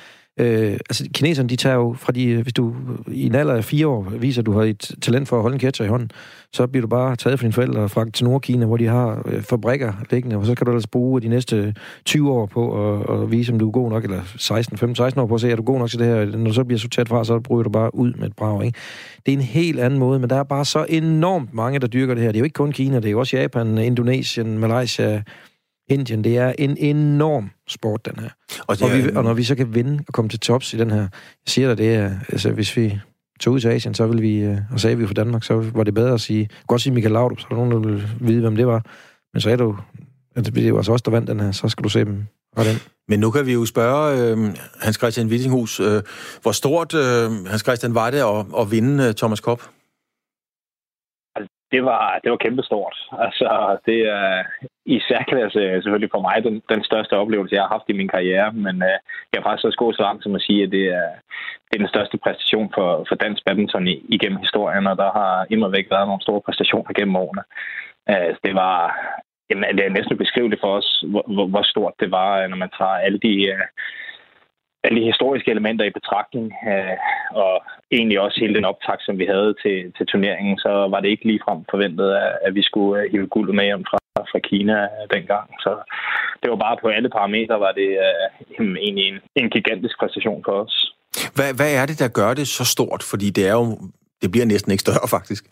[0.41, 2.75] Øh, altså, kineserne, de tager jo, fra de, øh, hvis du
[3.09, 5.55] i en alder af fire år viser, at du har et talent for at holde
[5.55, 6.11] en catcher i hånden,
[6.53, 9.23] så bliver du bare taget fra dine forældre og fragt til Nordkina, hvor de har
[9.27, 13.23] øh, fabrikker liggende, og så kan du ellers bruge de næste 20 år på at,
[13.23, 15.51] at vise, om du er god nok, eller 16, 15, 16 år på at se,
[15.51, 16.25] er du god nok til det her.
[16.25, 18.79] Når du så bliver sorteret fra, så bruger du bare ud med et brag, ikke?
[19.27, 22.15] Det er en helt anden måde, men der er bare så enormt mange, der dyrker
[22.15, 22.33] det her.
[22.33, 25.23] Det er jo ikke kun Kina, det er jo også Japan, Indonesien, Malaysia,
[25.89, 28.29] Indien, det er en enorm sport, den her.
[28.67, 30.91] Og, og, vi, og når vi så kan vinde og komme til tops i den
[30.91, 31.09] her, jeg
[31.47, 32.99] siger dig, det er, altså hvis vi
[33.41, 35.85] tog ud til Asien, så ville vi, øh, og sagde vi for Danmark, så var
[35.85, 38.41] det bedre at sige, godt sige Michael Laudrup, så er der nogen, der vil vide,
[38.41, 38.85] hvem det var.
[39.33, 39.77] Men så er du,
[40.37, 42.27] altså, det var altså også der vandt den her, så skal du se dem
[42.63, 42.81] den.
[43.09, 46.03] Men nu kan vi jo spørge øh, Hans Christian Wittinghus, øh,
[46.43, 49.63] hvor stort øh, Hans Christian var det at, at vinde øh, Thomas Kopp?
[51.73, 52.97] Det var, det var kæmpestort.
[53.27, 54.43] Altså, det er
[54.87, 58.09] i særklasse øh, selvfølgelig for mig den, den største oplevelse, jeg har haft i min
[58.09, 58.97] karriere, men uh,
[59.31, 61.09] jeg er faktisk også gået så langt som at sige, at det er,
[61.69, 65.47] det er den største præstation for, for dansk badminton i, igennem historien, og der har
[65.51, 67.45] imod væk været nogle store præstationer gennem årene.
[68.11, 68.79] Uh, det var,
[69.51, 72.71] jamen, det er næsten beskriveligt for os, hvor, hvor, hvor stort det var, når man
[72.79, 73.65] tager alle de uh,
[74.85, 76.97] alle de historiske elementer i betragtning, øh,
[77.43, 77.55] og
[77.97, 81.27] egentlig også hele den optag, som vi havde til, til turneringen, så var det ikke
[81.31, 83.99] ligefrem forventet, at, at vi skulle øh, hive guld med hjem fra,
[84.33, 84.77] fra Kina
[85.15, 85.49] dengang.
[85.65, 85.73] Så
[86.41, 90.55] det var bare på alle parametre, var det øh, egentlig en, en gigantisk præstation for
[90.65, 90.77] os.
[91.37, 93.03] Hvad, hvad er det, der gør det så stort?
[93.11, 93.67] Fordi det er jo
[94.23, 95.45] det bliver næsten ikke større, faktisk.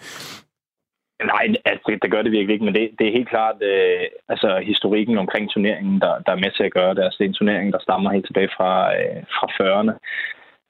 [1.25, 4.61] Nej, altså, det gør det virkelig ikke, men det, det er helt klart øh, altså,
[4.71, 7.03] historikken omkring turneringen, der, der er med til at gøre det.
[7.03, 9.95] Altså, det er en turnering, der stammer helt tilbage fra, øh, fra 40'erne,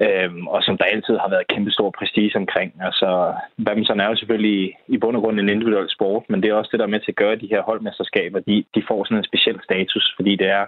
[0.04, 2.72] øh, og som der altid har været kæmpe stor prestige omkring.
[2.88, 3.34] Altså,
[3.66, 6.70] badminton er jo selvfølgelig i bund og grund en individuel sport, men det er også
[6.72, 9.30] det, der er med til at gøre, de her holdmesterskaber, de, de får sådan en
[9.30, 10.66] speciel status, fordi det er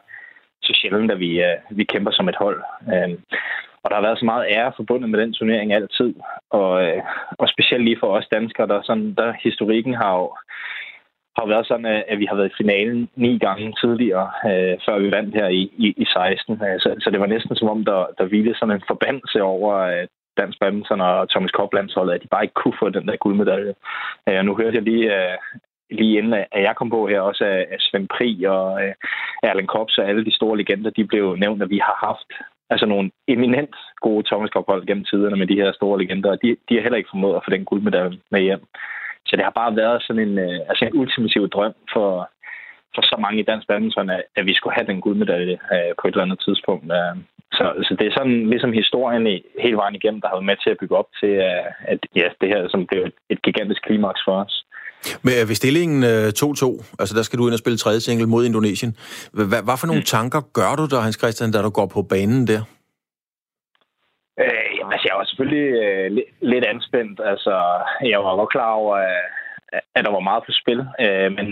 [0.65, 2.63] så sjældent, at vi, øh, vi kæmper som et hold.
[2.93, 3.19] Øh,
[3.83, 6.15] og der har været så meget ære forbundet med den turnering altid.
[6.51, 7.03] Og, øh,
[7.39, 10.27] og specielt lige for os danskere, der, sådan, der historikken har jo
[11.39, 14.99] har været sådan, øh, at vi har været i finalen ni gange tidligere, øh, før
[14.99, 16.53] vi vandt her i, i, i 16.
[16.67, 19.73] Øh, så, så det var næsten som om, der, der hvilede sådan en forbandelse over
[19.93, 20.07] øh,
[20.41, 23.75] dansk badminton og Thomas Kopp-landsholdet, at de bare ikke kunne få den der guldmedalje.
[24.29, 25.37] Øh, nu hørte jeg lige, øh,
[25.95, 28.95] lige inden at jeg kom på her, også af Svend Pri og øh,
[29.43, 32.31] Erling Kops og alle de store legender, de blev nævnt, at vi har haft
[32.71, 36.57] altså nogle eminent gode Thomas Cup-hold gennem tiderne med de her store legender, og de,
[36.69, 38.65] de har heller ikke formået at få den guldmedalje med hjem.
[39.27, 42.09] Så det har bare været sådan en, øh, altså en ultimativ drøm for,
[42.95, 46.09] for så mange i dansk badminton, at, at vi skulle have den guldmedalje øh, på
[46.09, 46.85] et eller andet tidspunkt.
[46.99, 47.17] Øh,
[47.53, 50.57] så, så det er sådan ligesom historien i, hele vejen igennem, der har været med
[50.57, 53.83] til at bygge op til, at, at ja, det her som blev et, et gigantisk
[53.83, 54.65] klimaks for os.
[55.25, 56.07] Men øh, ved stillingen 2-2,
[57.01, 58.93] altså der skal du ind og spille tredje single mod Indonesien.
[59.33, 60.13] Hvad, hvad for nogle mm.
[60.17, 62.63] tanker gør du der, Hans Christian, da du går på banen der?
[64.43, 67.21] Øh, jamen, altså, jeg var selvfølgelig øh, lidt, lidt anspændt.
[67.33, 67.55] Altså,
[68.13, 69.25] jeg var godt klar over, at,
[69.97, 70.81] at der var meget på spil.
[71.05, 71.47] Øh, men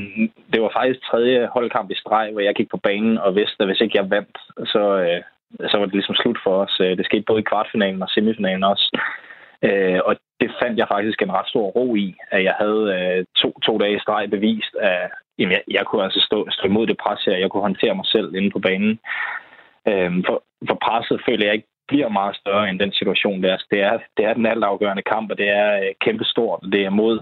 [0.52, 3.68] det var faktisk tredje holdkamp i streg, hvor jeg gik på banen og vidste, at
[3.68, 4.36] hvis ikke jeg vandt,
[4.72, 5.20] så, øh,
[5.70, 6.74] så var det ligesom slut for os.
[6.80, 8.86] Øh, det skete både i kvartfinalen og semifinalen også.
[9.62, 13.24] Øh, og det fandt jeg faktisk en ret stor ro i, at jeg havde øh,
[13.36, 16.86] to, to dage i streg bevist, at jamen, jeg, jeg kunne altså stå, stå imod
[16.86, 17.36] det pres her.
[17.36, 18.98] Jeg kunne håndtere mig selv inde på banen.
[19.88, 23.58] Øh, for, for presset føler jeg ikke bliver meget større end den situation, der er.
[23.70, 26.60] Det er, det er den altafgørende kamp, og det er øh, kæmpestort.
[26.72, 27.20] Det er mod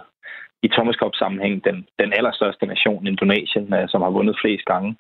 [0.63, 4.97] i Thomas Cup sammenhæng den, den allerstørste nation, Indonesien, øh, som har vundet flest gange.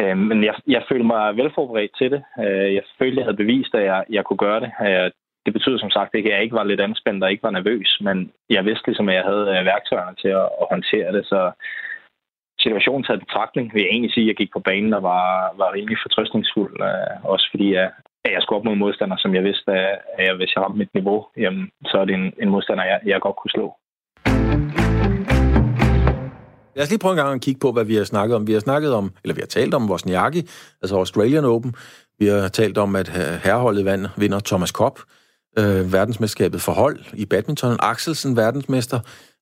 [0.00, 2.22] Øh, men jeg, jeg følte mig velforberedt til det.
[2.44, 4.70] Øh, jeg følte, jeg havde bevist, at jeg, jeg kunne gøre det.
[4.86, 5.10] Øh,
[5.44, 7.98] det betyder som sagt ikke, at jeg ikke var lidt anspændt og ikke var nervøs,
[8.00, 11.40] men jeg vidste ligesom, at jeg havde øh, værktøjerne til at, at håndtere det, så
[12.64, 15.26] situationen taget betragtning vil jeg egentlig sige, at jeg gik på banen og var,
[15.60, 17.90] var rimelig fortrøstningsfuld, øh, også fordi at,
[18.24, 19.72] at jeg skulle op mod modstander, som jeg vidste,
[20.18, 23.00] at jeg, hvis jeg ramte mit niveau, jamen, så er det en, en modstander, jeg,
[23.06, 23.66] jeg godt kunne slå.
[26.74, 28.46] Lad os lige prøve en gang at kigge på, hvad vi har snakket om.
[28.46, 30.38] Vi har snakket om, eller vi har talt om Wozniacki,
[30.82, 31.74] altså Australian Open.
[32.18, 33.84] Vi har talt om, at øh, herreholdet
[34.22, 34.96] vinder Thomas Kopp,
[35.58, 37.76] øh, verdensmesterskabet for hold i badminton.
[37.80, 39.00] Axelsen, verdensmester.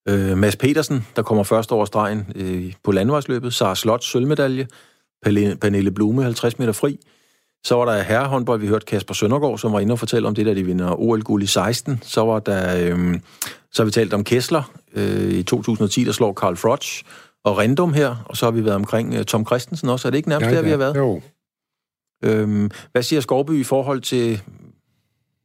[0.09, 3.55] Øh, Mads Petersen, der kommer først over stregen øh, på landvejsløbet.
[3.55, 4.66] Sara Slot, sølvmedalje.
[5.61, 6.98] Pernille Blume, 50 meter fri.
[7.64, 10.46] Så var der herrehåndbold, vi hørte Kasper Søndergaard, som var inde og fortælle om det,
[10.46, 11.98] der de vinder OL-guld i 16.
[12.02, 13.20] Så var der, øh,
[13.72, 17.02] så har vi talt om Kessler øh, i 2010, der slår Karl Froch
[17.44, 20.09] og Rendum her, og så har vi været omkring uh, Tom Christensen også.
[20.09, 20.96] Er det ikke nærmest ja, der, vi har været?
[20.96, 21.20] Jo.
[22.24, 24.42] Øhm, hvad siger Skovby i forhold til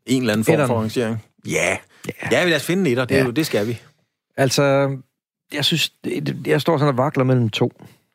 [0.05, 1.23] en eller anden form for arrangering?
[1.47, 2.27] Ja, ja.
[2.31, 3.05] ja lad os finde etter.
[3.05, 3.31] Det, ja.
[3.31, 3.81] det skal vi.
[4.37, 4.97] Altså,
[5.53, 5.93] jeg synes,
[6.45, 7.71] jeg står sådan og vakler mellem to.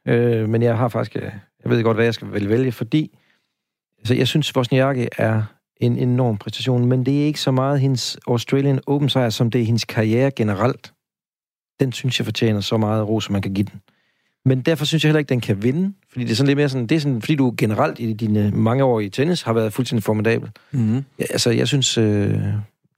[0.08, 1.22] Øh, men jeg har faktisk, øh,
[1.64, 3.18] jeg ved godt, hvad jeg skal vælge, vælge fordi
[3.98, 5.42] altså, jeg synes, Wozniacki er
[5.80, 9.60] en enorm præstation, men det er ikke så meget hendes Australian Open sejr, som det
[9.60, 10.92] er hendes karriere generelt
[11.80, 13.80] den synes jeg fortjener så meget ro, som man kan give den.
[14.46, 15.94] Men derfor synes jeg heller ikke, den kan vinde.
[16.12, 18.50] Fordi det er sådan lidt mere sådan, det er sådan, fordi du generelt i dine
[18.50, 20.50] mange år i tennis har været fuldstændig formidabel.
[20.70, 21.04] Mm-hmm.
[21.18, 22.04] Ja, altså, jeg synes, uh,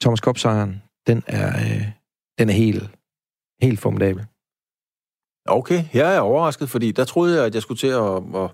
[0.01, 1.83] Thomas Kopp-sejren, den er, uh,
[2.39, 2.91] den er helt,
[3.63, 4.25] helt formidabel.
[5.47, 8.51] Okay, jeg er overrasket, fordi der troede jeg, at jeg skulle til at, at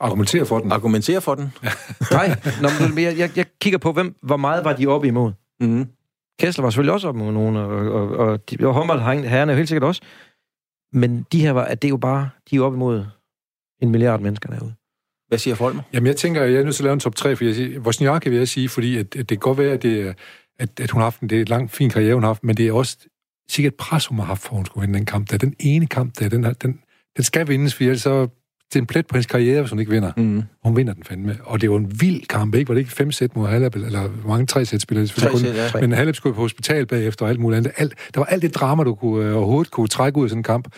[0.00, 0.72] Argumentere for den.
[0.72, 1.52] Argumentere for den.
[2.10, 2.28] Nej,
[2.62, 5.32] Nå, men jeg, jeg, jeg kigger på, hvem, hvor meget var de oppe imod.
[5.60, 5.86] Mm.
[6.40, 9.56] Kessler var selvfølgelig også op med nogen, og, og, og, de, og håndboldherrerne er jo
[9.56, 10.02] helt sikkert også.
[10.92, 13.04] Men de her var, at det er jo bare, de er op imod
[13.82, 14.74] en milliard mennesker derude.
[15.28, 15.82] Hvad siger Folmer?
[15.92, 17.80] Jamen, jeg tænker, jeg er nødt til at lave en top 3, for jeg siger,
[17.80, 20.14] Wozniacki vil jeg sige, fordi at, at det kan godt være, at, det,
[20.58, 22.44] at, at hun har haft en, det er et langt, fin karriere, hun har haft,
[22.44, 22.98] men det er også
[23.50, 25.26] sikkert pres, hun har haft, for at hun skulle vinde den kamp.
[25.26, 26.80] Det er den ene kamp, der, den, den,
[27.16, 28.28] den skal vindes, for ellers så
[28.68, 30.12] det er en plet på hendes karriere, hvis hun ikke vinder.
[30.16, 30.42] Mm.
[30.64, 31.36] Hun vinder den fandme.
[31.44, 32.68] Og det var en vild kamp, ikke?
[32.68, 35.74] Var det ikke fem sæt mod Halep, eller mange tre sæt spiller det kun, sæt,
[35.74, 35.80] ja.
[35.80, 37.72] Men Halep skulle på hospital bagefter og alt muligt andet.
[37.76, 40.38] Alt, der var alt det drama, du kunne, uh, overhovedet kunne trække ud af sådan
[40.40, 40.68] en kamp.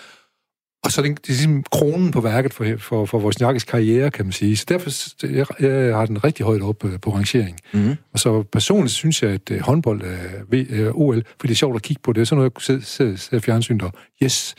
[0.84, 3.64] Og så er det, det er ligesom kronen på værket for, for, for vores Njakkes
[3.64, 4.56] karriere, kan man sige.
[4.56, 4.90] Så derfor
[5.26, 7.58] jeg, jeg har den rigtig højt op uh, på rangering.
[7.72, 7.96] Mm.
[8.12, 11.76] Og så personligt synes jeg, at uh, håndbold er uh, OL, for det er sjovt
[11.76, 12.28] at kigge på det.
[12.28, 14.54] Så noget, jeg kunne sidde, sidde, sidde fjernsyn og yes,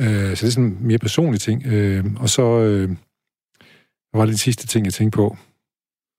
[0.00, 1.66] Øh, så det er sådan en mere personlig ting.
[1.66, 2.90] Øh, og så øh,
[4.14, 5.36] var det den sidste ting, jeg tænkte på.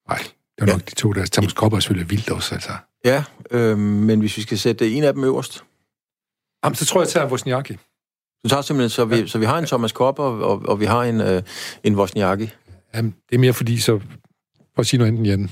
[0.10, 0.74] Nej, det var ja.
[0.74, 1.26] nok de to der.
[1.26, 2.72] Thomas Kopper er selvfølgelig vildt også, altså.
[3.06, 5.64] Ja, øh, men hvis vi skal sætte en af dem øverst?
[6.64, 7.78] Jamen, så tror jeg, jeg tager Wozniacki.
[8.44, 9.28] Du tager simpelthen, så vi, ja.
[9.28, 11.44] så vi har en Thomas Kopper, og, og vi har en, øh,
[11.84, 12.50] en Wozniacki.
[12.96, 14.00] Jamen, det er mere fordi, så
[14.76, 15.50] for at sige noget enten Jan.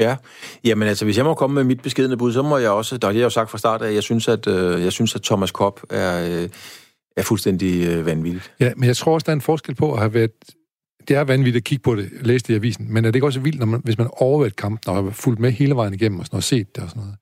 [0.00, 0.16] Ja,
[0.64, 3.08] jamen altså, hvis jeg må komme med mit beskedende bud, så må jeg også, der
[3.08, 5.50] har jeg jo sagt fra start af, jeg synes, at, øh, jeg synes, at Thomas
[5.50, 6.48] Kopp er, øh,
[7.16, 8.52] er fuldstændig øh, vanvittigt.
[8.60, 10.30] Ja, men jeg tror også, der er en forskel på at have været...
[11.08, 13.26] Det er vanvittigt at kigge på det, læse det i avisen, men er det ikke
[13.26, 16.18] også vildt, når man, hvis man overværet kampen og har fulgt med hele vejen igennem
[16.18, 17.16] og sådan noget, set det og sådan noget?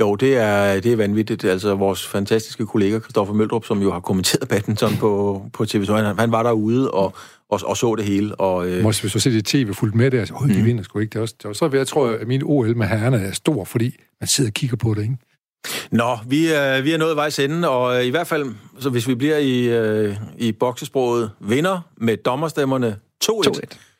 [0.00, 1.44] Jo, det er, det er vanvittigt.
[1.44, 6.18] Altså, vores fantastiske kollega, Christoffer Møldrup, som jo har kommenteret badminton på, på TV2, han,
[6.18, 7.14] han var derude og,
[7.50, 8.34] og, og så det hele.
[8.34, 8.82] Og, øh...
[8.82, 10.64] Måske hvis du ser det tv fuldt med det, altså, de mm.
[10.64, 11.10] vinder sgu ikke.
[11.10, 13.64] Det er også, det er også, jeg tror, at min OL med herrerne er stor,
[13.64, 15.16] fordi man sidder og kigger på det, ikke?
[15.90, 19.08] Nå, vi er, vi er nået vejs ende, og øh, i hvert fald, så hvis
[19.08, 23.91] vi bliver i, øh, i boksesproget, vinder med dommerstemmerne 2-1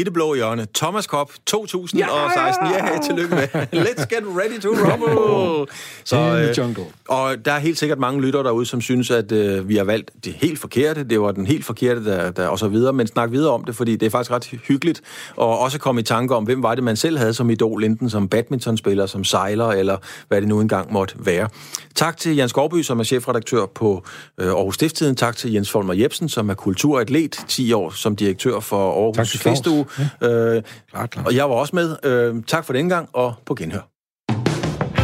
[0.00, 0.66] i det blå hjørne.
[0.74, 1.98] Thomas Kopp, 2016.
[1.98, 3.48] Ja, ja tillykke med.
[3.74, 5.72] Let's get ready to rumble.
[6.04, 6.84] Så, øh, jungle.
[7.08, 10.10] Og der er helt sikkert mange lyttere derude, som synes, at øh, vi har valgt
[10.24, 11.04] det helt forkerte.
[11.04, 12.92] Det var den helt forkerte, der, der og så videre.
[12.92, 15.02] Men snak videre om det, fordi det er faktisk ret hyggeligt.
[15.36, 18.10] Og også komme i tanke om, hvem var det, man selv havde som idol, enten
[18.10, 19.96] som badmintonspiller, som sejler, eller
[20.28, 21.48] hvad det nu engang måtte være.
[21.94, 24.02] Tak til Jens Skorby, som er chefredaktør på
[24.38, 25.16] øh, Aarhus Stifttiden.
[25.16, 29.85] Tak til Jens Folmer Jebsen, som er kulturatlet, 10 år som direktør for Aarhus Festuge.
[30.20, 30.28] Ja.
[30.28, 31.24] Øh, klar, klar.
[31.24, 31.96] Og jeg var også med.
[32.04, 33.80] Øh, tak for den gang, og på genhør.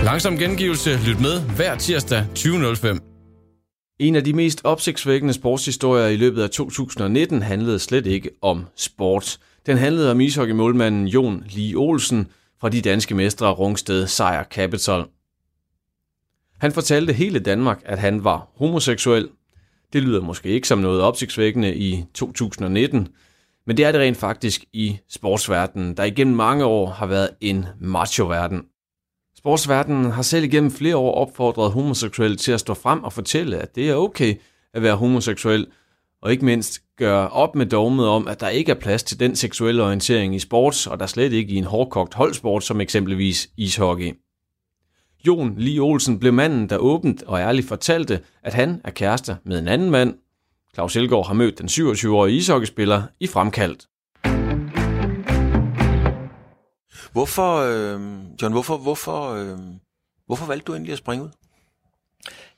[0.04, 0.98] Langsom gengivelse.
[1.06, 3.12] Lyt med hver tirsdag 20.05.
[3.98, 9.38] En af de mest opsigtsvækkende sportshistorier i løbet af 2019 handlede slet ikke om sport.
[9.66, 12.26] Den handlede om ishockeymålmanden Jon Lee Olsen
[12.60, 15.04] fra de danske mestre Rungsted Sejr Capital.
[16.58, 19.28] Han fortalte hele Danmark, at han var homoseksuel.
[19.92, 23.08] Det lyder måske ikke som noget opsigtsvækkende i 2019,
[23.66, 27.66] men det er det rent faktisk i sportsverdenen, der igennem mange år har været en
[27.80, 28.62] macho-verden.
[29.36, 33.74] Sportsverdenen har selv igennem flere år opfordret homoseksuelle til at stå frem og fortælle, at
[33.74, 34.34] det er okay
[34.74, 35.66] at være homoseksuel,
[36.22, 39.36] og ikke mindst gøre op med dogmet om, at der ikke er plads til den
[39.36, 44.12] seksuelle orientering i sports, og der slet ikke i en hårdkogt holdsport som eksempelvis ishockey.
[45.26, 49.58] Jon Lee Olsen blev manden, der åbent og ærligt fortalte, at han er kærester med
[49.58, 50.14] en anden mand.
[50.74, 53.88] Claus Elgaard har mødt den 27-årige ishockeyspiller i fremkaldt.
[57.12, 58.00] Hvorfor, øh,
[58.42, 59.58] John, hvorfor, hvorfor, øh,
[60.26, 61.30] hvorfor valgte du egentlig at springe ud?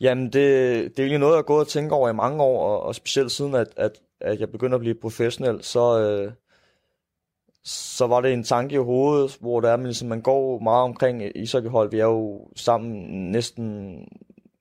[0.01, 2.67] Jamen, det, det er egentlig noget, jeg har gået og tænkt over i mange år,
[2.69, 6.33] og, og specielt siden, at, at, at jeg begyndte at blive professionel, så, øh,
[7.65, 10.83] så var det en tanke i hovedet, hvor der er, man, ligesom, man går meget
[10.83, 11.91] omkring ishockeyhold.
[11.91, 13.99] Vi er jo sammen næsten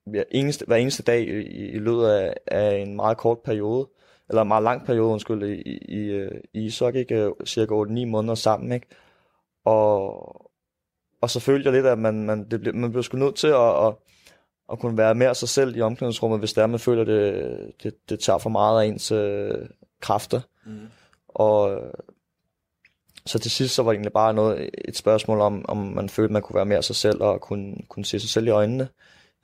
[0.06, 3.88] hver eneste, hver eneste dag i, i løbet af, af en meget kort periode,
[4.30, 7.32] eller en meget lang periode, undskyld, i, i, i ishockey, ikke?
[7.46, 8.88] cirka 8-9 måneder sammen, ikke?
[9.66, 10.52] Og,
[11.22, 13.48] og så følte jeg lidt, at man, man, det blev, man blev sgu nødt til
[13.48, 13.94] at, at,
[14.72, 18.20] at kunne være mere sig selv i omklædningsrummet, hvis der man føler, det, det, det
[18.20, 19.70] tager for meget af ens øh,
[20.02, 20.42] kræfter.
[20.66, 20.88] Mm.
[21.28, 21.82] Og
[23.26, 26.34] så til sidst så var det egentlig bare noget, et spørgsmål om, om man følte,
[26.34, 28.88] man kunne være mere sig selv og kunne, kunne se sig selv i øjnene,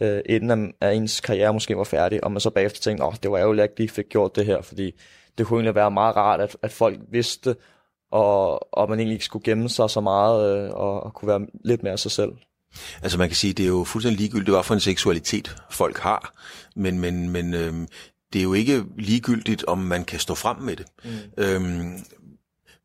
[0.02, 3.32] øh, inden at ens karriere måske var færdig, og man så bagefter tænkte, åh, det
[3.32, 4.92] var ærgerligt, at jeg ikke fik gjort det her, fordi
[5.38, 7.56] det kunne egentlig være meget rart, at, at folk vidste,
[8.12, 11.48] og, og man egentlig ikke skulle gemme sig så meget, øh, og, og kunne være
[11.66, 12.32] lidt mere sig selv.
[13.02, 16.34] Altså man kan sige, det er jo fuldstændig ligegyldigt, hvad for en seksualitet folk har,
[16.76, 17.88] men, men, men øhm,
[18.34, 20.86] det er jo ikke ligegyldigt, om man kan stå frem med det.
[21.04, 21.44] Mm.
[21.44, 22.00] Øhm,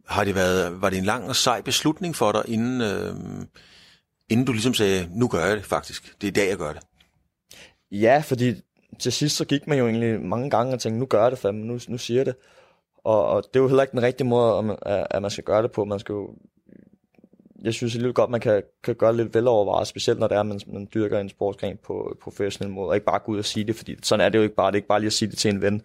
[0.06, 3.48] har det været, var det en lang og sej beslutning for dig, inden, øhm,
[4.28, 6.72] inden du ligesom sagde, nu gør jeg det faktisk, det er i dag, jeg gør
[6.72, 6.82] det?
[8.00, 8.54] Ja, fordi
[8.98, 11.38] til sidst så gik man jo egentlig mange gange og tænkte, nu gør jeg det
[11.38, 12.34] fandme, nu, nu siger jeg det.
[13.04, 15.62] Og, og det er jo heller ikke den rigtige måde, at, at man skal gøre
[15.62, 15.84] det på.
[15.84, 16.34] Man skal jo,
[17.62, 20.40] jeg synes lidt godt, man kan, kan gøre det lidt velovervejet, specielt når det er,
[20.40, 23.44] at man, man dyrker en sportsgren på professionel måde, og ikke bare gå ud og
[23.44, 24.66] sige det, fordi sådan er det jo ikke bare.
[24.66, 25.82] Det er ikke bare lige at sige det til en ven.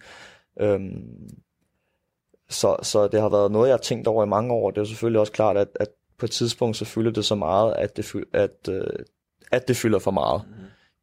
[0.61, 1.29] Øhm,
[2.49, 4.71] så, så det har været noget, jeg har tænkt over i mange år.
[4.71, 7.35] Det er jo selvfølgelig også klart, at, at på et tidspunkt så fylder det så
[7.35, 8.83] meget, at det, at, øh,
[9.51, 10.41] at det fylder for meget.
[10.47, 10.58] Mm.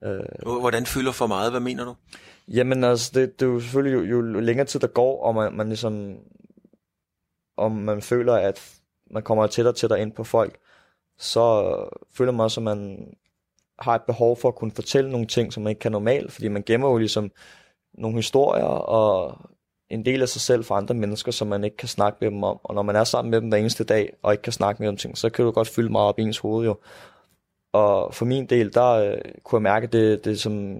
[0.06, 1.50] Øh, Hvordan fylder for meget?
[1.52, 1.94] Hvad mener du?
[2.48, 5.52] Jamen altså, det, det er jo selvfølgelig, jo, jo længere tid der går, og man,
[5.52, 6.16] man ligesom,
[7.56, 10.58] om man føler, at man kommer tættere og tættere ind på folk,
[11.18, 11.74] så
[12.14, 13.08] føler man også, at man
[13.78, 16.48] har et behov for at kunne fortælle nogle ting, som man ikke kan normalt, fordi
[16.48, 17.30] man gemmer jo ligesom
[17.94, 19.38] nogle historier og
[19.90, 22.44] en del af sig selv for andre mennesker, som man ikke kan snakke med dem
[22.44, 22.60] om.
[22.62, 24.88] Og når man er sammen med dem hver eneste dag, og ikke kan snakke med
[24.88, 26.76] dem ting, så kan du godt fylde meget op i ens hoved jo.
[27.76, 30.76] Og for min del, der øh, kunne jeg mærke, at det, det, som,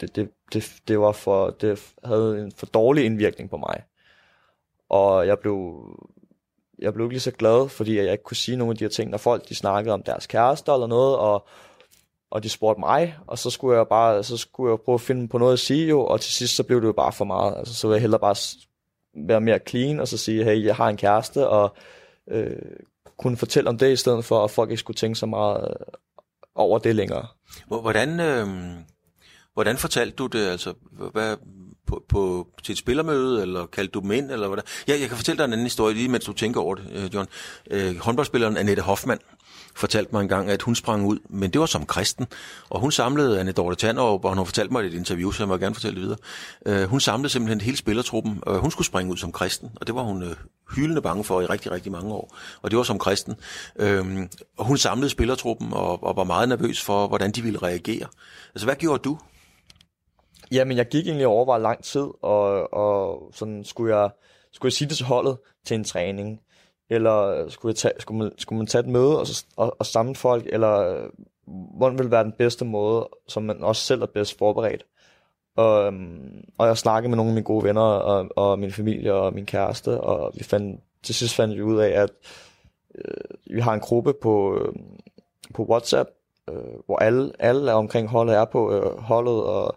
[0.00, 3.82] det, det, det, det, var for, det havde en for dårlig indvirkning på mig.
[4.88, 5.84] Og jeg blev,
[6.78, 8.88] jeg blev ikke lige så glad, fordi jeg ikke kunne sige nogle af de her
[8.88, 11.46] ting, når folk de snakkede om deres kærester eller noget, og,
[12.30, 15.28] og de spurgte mig, og så skulle jeg bare, så skulle jeg prøve at finde
[15.28, 17.58] på noget at sige jo, og til sidst så blev det jo bare for meget.
[17.58, 18.36] Altså, så ville jeg hellere bare
[19.14, 21.74] være mere clean, og så sige, hey, jeg har en kæreste, og
[22.30, 22.56] øh,
[23.20, 25.86] kunne fortælle om det, i stedet for, at folk ikke skulle tænke så meget øh,
[26.54, 27.26] over det længere.
[27.66, 28.48] Hvordan, øh,
[29.54, 30.46] hvordan fortalte du det?
[30.46, 30.74] Altså,
[31.12, 31.36] hvad,
[31.86, 34.64] på, på, til et spillermøde, eller kaldte du dem ind, eller hvordan?
[34.88, 37.14] Ja, jeg kan fortælle dig en anden historie, lige mens du tænker over det, øh,
[37.14, 37.28] John.
[37.70, 39.20] Øh, håndboldspilleren Annette Hoffmann
[39.74, 42.26] fortalte mig engang, at hun sprang ud, men det var som kristen,
[42.68, 45.48] og hun samlede Anne Dorte Tannerup, og hun fortalte mig i et interview, så jeg
[45.48, 46.18] må gerne fortælle det videre.
[46.66, 49.94] Øh, hun samlede simpelthen hele spillertruppen, og hun skulle springe ud som kristen, og det
[49.94, 50.36] var hun øh,
[50.76, 53.36] hyldende bange for i rigtig, rigtig mange år, og det var som kristen.
[53.76, 54.28] Øh,
[54.58, 58.06] og hun samlede spillertruppen og, og var meget nervøs for, hvordan de ville reagere.
[58.54, 59.18] Altså, hvad gjorde du?
[60.52, 64.10] Jamen, jeg gik egentlig over lang tid, og, og sådan skulle jeg,
[64.52, 66.40] skulle jeg sige det til holdet til en træning,
[66.90, 69.26] eller øh, skulle, jeg tage, skulle, man, skulle man tage et møde og,
[69.56, 71.10] og, og samle folk, eller øh,
[71.76, 74.86] hvordan ville være den bedste måde, som man også selv er bedst forberedt.
[75.56, 79.14] Og, øhm, og jeg snakkede med nogle af mine gode venner, og, og min familie
[79.14, 82.10] og min kæreste, og vi fandt, til sidst fandt vi ud af, at
[82.94, 84.72] øh, vi har en gruppe på, øh,
[85.54, 86.10] på WhatsApp,
[86.50, 89.76] øh, hvor alle, alle er omkring holdet er på øh, holdet, og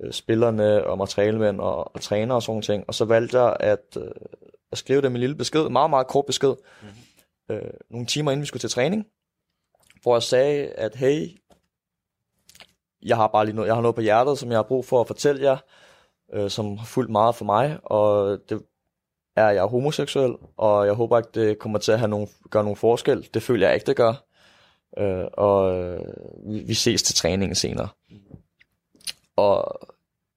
[0.00, 2.84] øh, spillerne og materialemænd og, og træner og sådan ting.
[2.88, 4.10] Og så valgte jeg at, øh,
[4.72, 7.56] at skrive dem en lille besked, meget, meget kort besked, mm-hmm.
[7.56, 9.06] øh, nogle timer inden vi skulle til træning,
[10.02, 11.38] hvor jeg sagde, at hey,
[13.02, 15.00] jeg har bare lige noget, jeg har noget på hjertet, som jeg har brug for
[15.00, 15.56] at fortælle jer,
[16.32, 18.62] øh, som har fulgt meget for mig, og det
[19.36, 22.64] er, jeg er homoseksuel, og jeg håber ikke, det kommer til at have nogen, gøre
[22.64, 23.28] nogen forskel.
[23.34, 24.24] Det føler jeg ikke, det gør.
[24.98, 27.88] Øh, og øh, vi, ses til træningen senere.
[29.36, 29.80] Og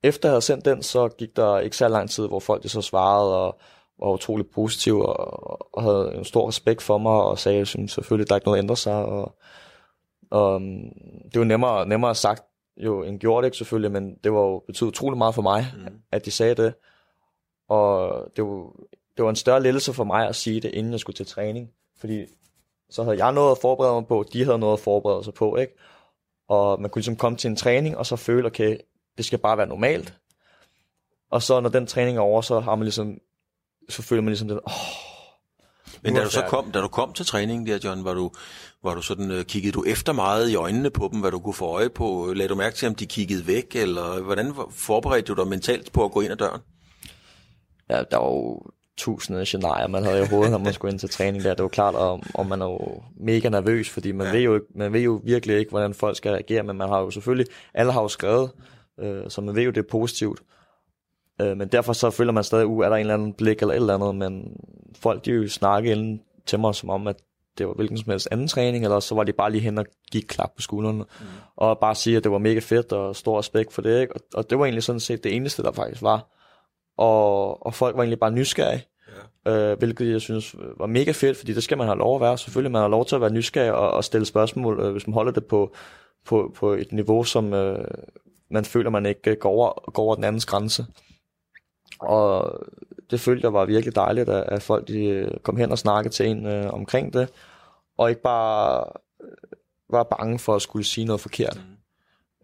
[0.03, 2.81] efter jeg havde sendt den, så gik der ikke så lang tid, hvor folk så
[2.81, 3.59] svarede, og,
[3.99, 7.91] var utrolig positiv og, og havde en stor respekt for mig, og sagde, at synes
[7.91, 9.05] selvfølgelig, der er ikke noget at ændre sig.
[9.05, 9.35] Og,
[10.31, 10.89] og øhm,
[11.33, 12.43] det var nemmere, nemmere sagt
[12.77, 15.99] jo end gjort, ikke selvfølgelig, men det var jo betydet utrolig meget for mig, mm.
[16.11, 16.73] at de sagde det.
[17.67, 18.71] Og det var,
[19.17, 21.71] det var en større lettelse for mig at sige det, inden jeg skulle til træning.
[21.97, 22.25] Fordi
[22.89, 25.55] så havde jeg noget at forberede mig på, de havde noget at forberede sig på,
[25.55, 25.73] ikke?
[26.47, 28.77] Og man kunne ligesom komme til en træning, og så føle, okay,
[29.17, 30.13] det skal bare være normalt.
[31.29, 33.19] Og så når den træning er over, så har man ligesom,
[33.89, 34.73] så føler man ligesom den, åh,
[36.01, 38.31] Men da du så kom, da du kom til træningen der, John, var du,
[38.83, 41.53] var du sådan, øh, kiggede du efter meget i øjnene på dem, hvad du kunne
[41.53, 42.33] få øje på?
[42.35, 46.05] Lagde du mærke til, om de kiggede væk, eller hvordan forberedte du dig mentalt på
[46.05, 46.61] at gå ind ad døren?
[47.89, 48.61] ja, der var jo
[48.97, 51.53] tusinde scenarier, man havde i hovedet, når man skulle ind til træning der.
[51.53, 54.33] Det var klart, og, og man er jo mega nervøs, fordi man, ja.
[54.33, 57.11] ved jo, man ved jo virkelig ikke, hvordan folk skal reagere, men man har jo
[57.11, 58.51] selvfølgelig, alle har jo skrevet,
[58.99, 60.39] øh, så man ved jo, det er positivt.
[61.41, 63.73] Øh, men derfor så føler man stadig, uh, er der en eller anden blik eller
[63.73, 64.57] et eller andet, men
[64.99, 67.15] folk de jo snakke inden til mig, som om, at
[67.57, 69.85] det var hvilken som helst anden træning, eller så var de bare lige hen og
[70.11, 71.25] gik klap på skuldrene, mm.
[71.55, 74.13] og bare sige, at det var mega fedt, og stor respekt for det, ikke?
[74.13, 76.27] Og, og det var egentlig sådan set det eneste, der faktisk var.
[76.97, 78.83] Og, og folk var egentlig bare nysgerrige,
[79.45, 79.51] ja.
[79.51, 82.37] øh, hvilket jeg synes var mega fedt, fordi det skal man have lov at være.
[82.37, 85.13] Selvfølgelig man har lov til at være nysgerrig og, og stille spørgsmål, øh, hvis man
[85.13, 85.75] holder det på,
[86.25, 87.85] på, på et niveau, som øh,
[88.49, 90.85] man føler, man ikke går over, går over den andens grænse.
[91.99, 92.59] Og
[93.11, 96.13] det følte jeg var virkelig dejligt, at, at folk de øh, kom hen og snakkede
[96.13, 97.29] til en øh, omkring det,
[97.97, 98.83] og ikke bare
[99.23, 101.61] øh, var bange for at skulle sige noget forkert.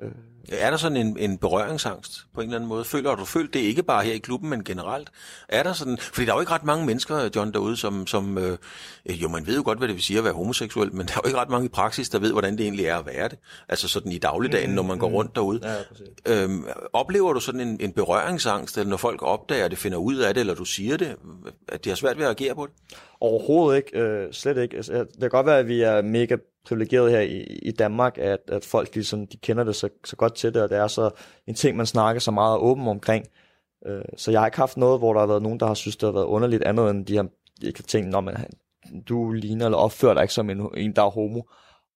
[0.02, 0.12] Øh,
[0.50, 2.86] Er der sådan en, en berøringsangst på en eller anden måde?
[2.86, 5.10] Føler du følt det ikke bare her i klubben, men generelt?
[5.50, 8.38] Er der sådan, fordi der er jo ikke ret mange mennesker, John, derude, som, som
[8.38, 8.58] øh,
[9.06, 11.20] jo, man ved jo godt, hvad det vil sige at være homoseksuel, men der er
[11.24, 13.38] jo ikke ret mange i praksis, der ved, hvordan det egentlig er at være det.
[13.70, 15.60] Altså sådan i dagligdagen, mm, når man går rundt derude.
[16.26, 16.44] ja.
[16.44, 20.34] Øhm, oplever du sådan en, en berøringsangst, eller når folk opdager det, finder ud af
[20.34, 21.16] det, eller du siger det,
[21.68, 22.74] at de har svært ved at agere på det?
[23.22, 24.00] Overhovedet ikke.
[24.00, 24.76] Øh, slet ikke.
[24.76, 26.36] Altså, det kan godt være, at vi er mega
[26.66, 30.31] privilegeret her i, i Danmark, at, at folk ligesom, de kender det så, så godt
[30.36, 31.10] til det, og det er så
[31.48, 33.28] en ting, man snakker så meget åben omkring.
[33.86, 35.98] Øh, så jeg har ikke haft noget, hvor der har været nogen, der har synes,
[35.98, 37.28] det har været underligt andet, end de har
[37.62, 38.46] ikke har tænkt, man,
[39.10, 41.42] du ligner eller opfører dig ikke som en, en der er homo.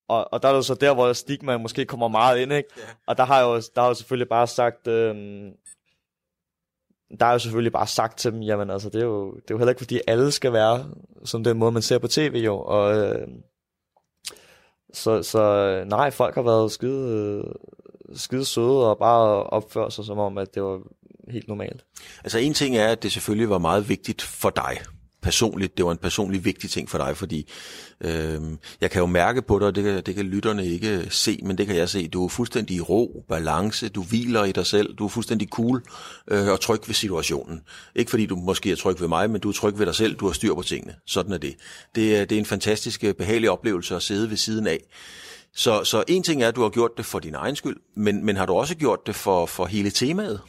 [0.08, 2.70] Og, og der er jo så der, hvor stigma måske kommer meget ind, ikke?
[2.78, 2.82] Ja.
[3.08, 5.16] Og der har jeg jo, der har jeg jo selvfølgelig bare sagt, øh,
[7.20, 9.56] der er jo selvfølgelig bare sagt til dem, jamen altså, det er jo, det er
[9.56, 10.86] jo heller ikke, fordi alle skal være
[11.26, 13.28] som den måde, man ser på tv jo, og øh,
[14.94, 17.44] så, så nej, folk har været skide,
[18.16, 20.80] skide søde og bare opføre sig som om, at det var
[21.32, 21.86] helt normalt.
[22.24, 24.78] Altså en ting er, at det selvfølgelig var meget vigtigt for dig
[25.26, 25.78] personligt.
[25.78, 27.52] Det var en personlig vigtig ting for dig, fordi
[28.02, 28.42] øh,
[28.82, 31.58] jeg kan jo mærke på dig, og det kan, det kan lytterne ikke se, men
[31.58, 32.08] det kan jeg se.
[32.08, 35.84] Du er fuldstændig i ro, balance, du hviler i dig selv, du er fuldstændig cool
[36.28, 37.62] øh, og tryg ved situationen.
[37.96, 40.16] Ikke fordi du måske er tryg ved mig, men du er tryg ved dig selv,
[40.16, 40.96] du har styr på tingene.
[41.06, 41.56] Sådan er det.
[41.96, 44.80] Det er, det er en fantastisk øh, behagelig oplevelse at sidde ved siden af.
[45.56, 48.26] Så, så en ting er, at du har gjort det for din egen skyld, men,
[48.26, 50.42] men har du også gjort det for, for hele temaet?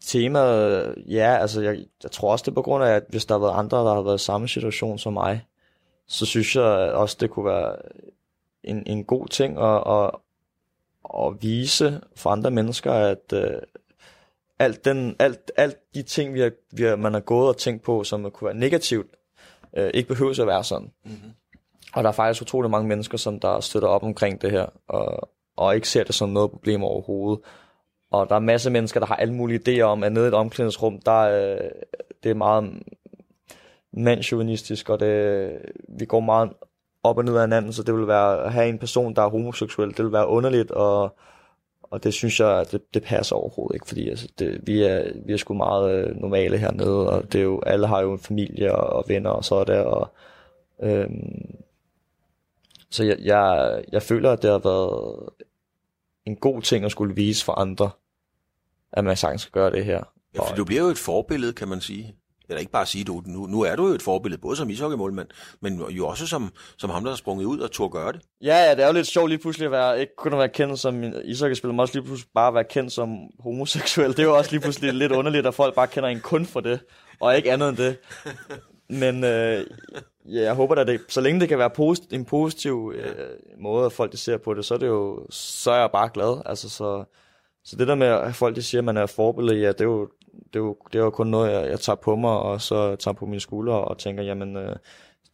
[0.00, 3.34] Temaet, ja, altså jeg, jeg tror også, det er på grund af, at hvis der
[3.34, 5.46] har været andre, der har været i samme situation som mig,
[6.06, 7.76] så synes jeg også, det kunne være
[8.64, 10.10] en, en god ting at, at,
[11.26, 13.60] at vise for andre mennesker, at øh,
[14.58, 17.82] alt, den, alt, alt de ting, vi har, vi har, man har gået og tænkt
[17.82, 19.10] på, som kunne være negativt,
[19.76, 20.92] øh, ikke behøver at være sådan.
[21.04, 21.30] Mm-hmm.
[21.94, 25.28] Og der er faktisk utrolig mange mennesker, som der støtter op omkring det her, og,
[25.56, 27.44] og ikke ser det som noget problem overhovedet.
[28.10, 30.28] Og der er masser af mennesker, der har alle mulige idéer om, at nede i
[30.28, 31.70] et omklædningsrum, der øh,
[32.22, 32.82] det er meget
[33.92, 35.50] mandsjuvenistisk, og det,
[35.88, 36.50] vi går meget
[37.02, 39.30] op og ned af hinanden, så det vil være at have en person, der er
[39.30, 41.16] homoseksuel, det vil være underligt, og,
[41.82, 45.32] og det synes jeg, det, det passer overhovedet ikke, fordi altså, det, vi, er, vi
[45.32, 48.74] er sgu meget øh, normale hernede, og det er jo, alle har jo en familie
[48.74, 50.08] og, og venner og så der, og
[50.82, 51.54] øhm,
[52.94, 55.28] så jeg, jeg, jeg føler, at det har været
[56.26, 57.90] en god ting at skulle vise for andre,
[58.92, 60.02] at man sagtens skal gøre det her.
[60.34, 62.16] Ja, for du bliver jo et forbillede, kan man sige.
[62.48, 65.28] Eller ikke bare sige, du, nu, nu er du jo et forbillede, både som ishockeymålmand,
[65.60, 68.20] men jo også som, som ham, der har sprunget ud og turde gøre det.
[68.42, 70.48] Ja, ja, det er jo lidt sjovt lige pludselig at være, ikke kun at være
[70.48, 74.10] kendt som ishockeyspiller, men også lige pludselig bare være kendt som homoseksuel.
[74.10, 76.60] Det er jo også lige pludselig lidt underligt, at folk bare kender en kun for
[76.60, 76.80] det,
[77.20, 77.96] og ikke andet end det.
[78.88, 79.66] Men øh,
[80.26, 83.14] ja, jeg håber at det, så længe det kan være posit- en positiv øh,
[83.58, 86.10] måde, at folk de ser på det, så er det jo, så er jeg bare
[86.14, 86.42] glad.
[86.46, 87.04] Altså, så,
[87.64, 89.84] så det der med, at folk de siger, at man er forbillede, ja, det er
[89.84, 92.60] jo, det er jo, det er jo kun noget, jeg, jeg tager på mig, og
[92.60, 94.76] så tager på mine skuldre, og tænker, jamen, øh,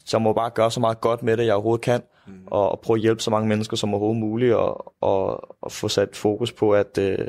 [0.05, 2.33] så jeg må bare gøre så meget godt med det, jeg overhovedet kan, mm.
[2.47, 5.89] og, og prøve at hjælpe så mange mennesker som overhovedet muligt, og, og, og få
[5.89, 7.27] sat fokus på, at, øh,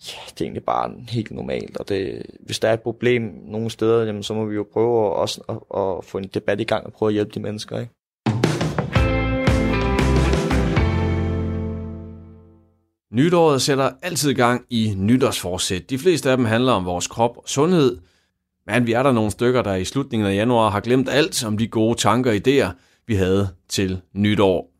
[0.00, 3.70] ja, det er egentlig bare helt normalt, og det, hvis der er et problem nogle
[3.70, 6.64] steder, jamen, så må vi jo prøve at, også at, at få en debat i
[6.64, 7.92] gang og prøve at hjælpe de mennesker, ikke?
[13.14, 15.90] Nytåret sætter altid gang i nytårsforsæt.
[15.90, 17.98] De fleste af dem handler om vores krop og sundhed.
[18.66, 21.58] Men vi er der nogle stykker, der i slutningen af januar har glemt alt om
[21.58, 22.72] de gode tanker og idéer,
[23.06, 24.73] vi havde til nytår.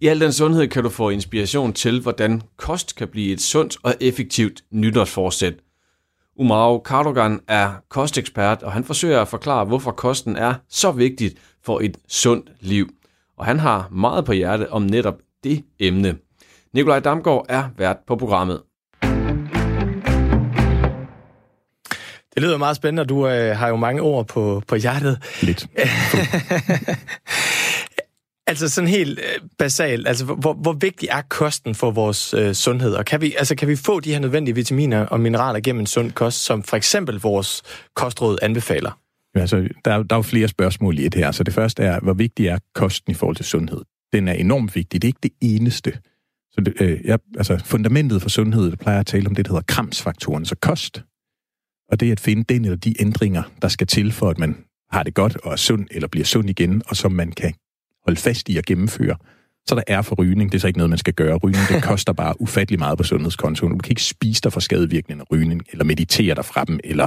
[0.00, 3.76] I al den sundhed kan du få inspiration til, hvordan kost kan blive et sundt
[3.82, 5.54] og effektivt nytårsforsæt.
[6.38, 11.80] Umaro Kardogan er kostekspert, og han forsøger at forklare, hvorfor kosten er så vigtigt for
[11.80, 12.88] et sundt liv.
[13.38, 16.16] Og han har meget på hjerte om netop det emne.
[16.74, 18.62] Nikolaj Damgaard er vært på programmet.
[22.34, 25.22] Det lyder meget spændende, og du øh, har jo mange ord på, på hjertet.
[25.42, 25.66] Lidt.
[28.46, 32.94] altså sådan helt øh, basalt, altså hvor, hvor vigtig er kosten for vores øh, sundhed?
[32.94, 35.86] Og kan vi, altså, kan vi få de her nødvendige vitaminer og mineraler gennem en
[35.86, 37.62] sund kost, som for eksempel vores
[37.94, 38.98] kostråd anbefaler?
[39.34, 41.32] Ja, altså, der, der er jo flere spørgsmål i det her.
[41.32, 43.80] Så det første er, hvor vigtig er kosten i forhold til sundhed?
[44.12, 45.02] Den er enormt vigtig.
[45.02, 45.92] Det er ikke det eneste.
[46.52, 49.52] Så det, øh, jeg, altså fundamentet for sundhed, det plejer at tale om det, der
[49.52, 51.02] hedder kramsfaktoren, så kost.
[51.88, 54.56] Og det er at finde den eller de ændringer, der skal til for, at man
[54.90, 57.54] har det godt og er sund eller bliver sund igen, og som man kan
[58.06, 59.16] holde fast i at gennemføre.
[59.68, 61.36] Så der er for rygning, det er så ikke noget, man skal gøre.
[61.36, 63.72] Rygning, det koster bare ufattelig meget på sundhedskontoen.
[63.72, 67.06] Du kan ikke spise dig for skadevirkningen af rygning, eller meditere dig fra dem, eller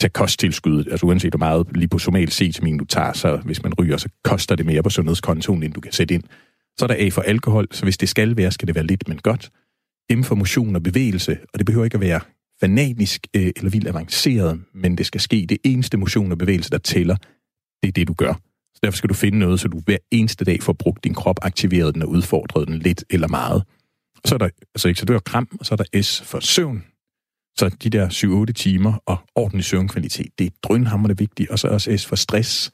[0.00, 0.84] tage kosttilskud.
[0.90, 4.66] Altså uanset hvor meget liposomal C-vitamin du tager, så hvis man ryger, så koster det
[4.66, 6.22] mere på sundhedskontoen, end du kan sætte ind.
[6.78, 9.08] Så er der A for alkohol, så hvis det skal være, skal det være lidt,
[9.08, 9.50] men godt.
[10.12, 12.20] M for motion og bevægelse, og det behøver ikke at være
[12.60, 15.46] fanatisk øh, eller vildt avanceret, men det skal ske.
[15.48, 17.16] Det eneste motion og bevægelse, der tæller,
[17.82, 18.34] det er det, du gør.
[18.78, 21.38] Så derfor skal du finde noget, så du hver eneste dag får brugt din krop,
[21.42, 23.62] aktiveret den og udfordret den lidt eller meget.
[24.24, 26.40] Så er der, altså ikke, så du har kram, og så er der S for
[26.40, 26.84] søvn.
[27.58, 28.08] Så de der
[28.48, 31.50] 7-8 timer og ordentlig søvnkvalitet, det er drønhammerende vigtigt.
[31.50, 32.70] Og så også S for stress,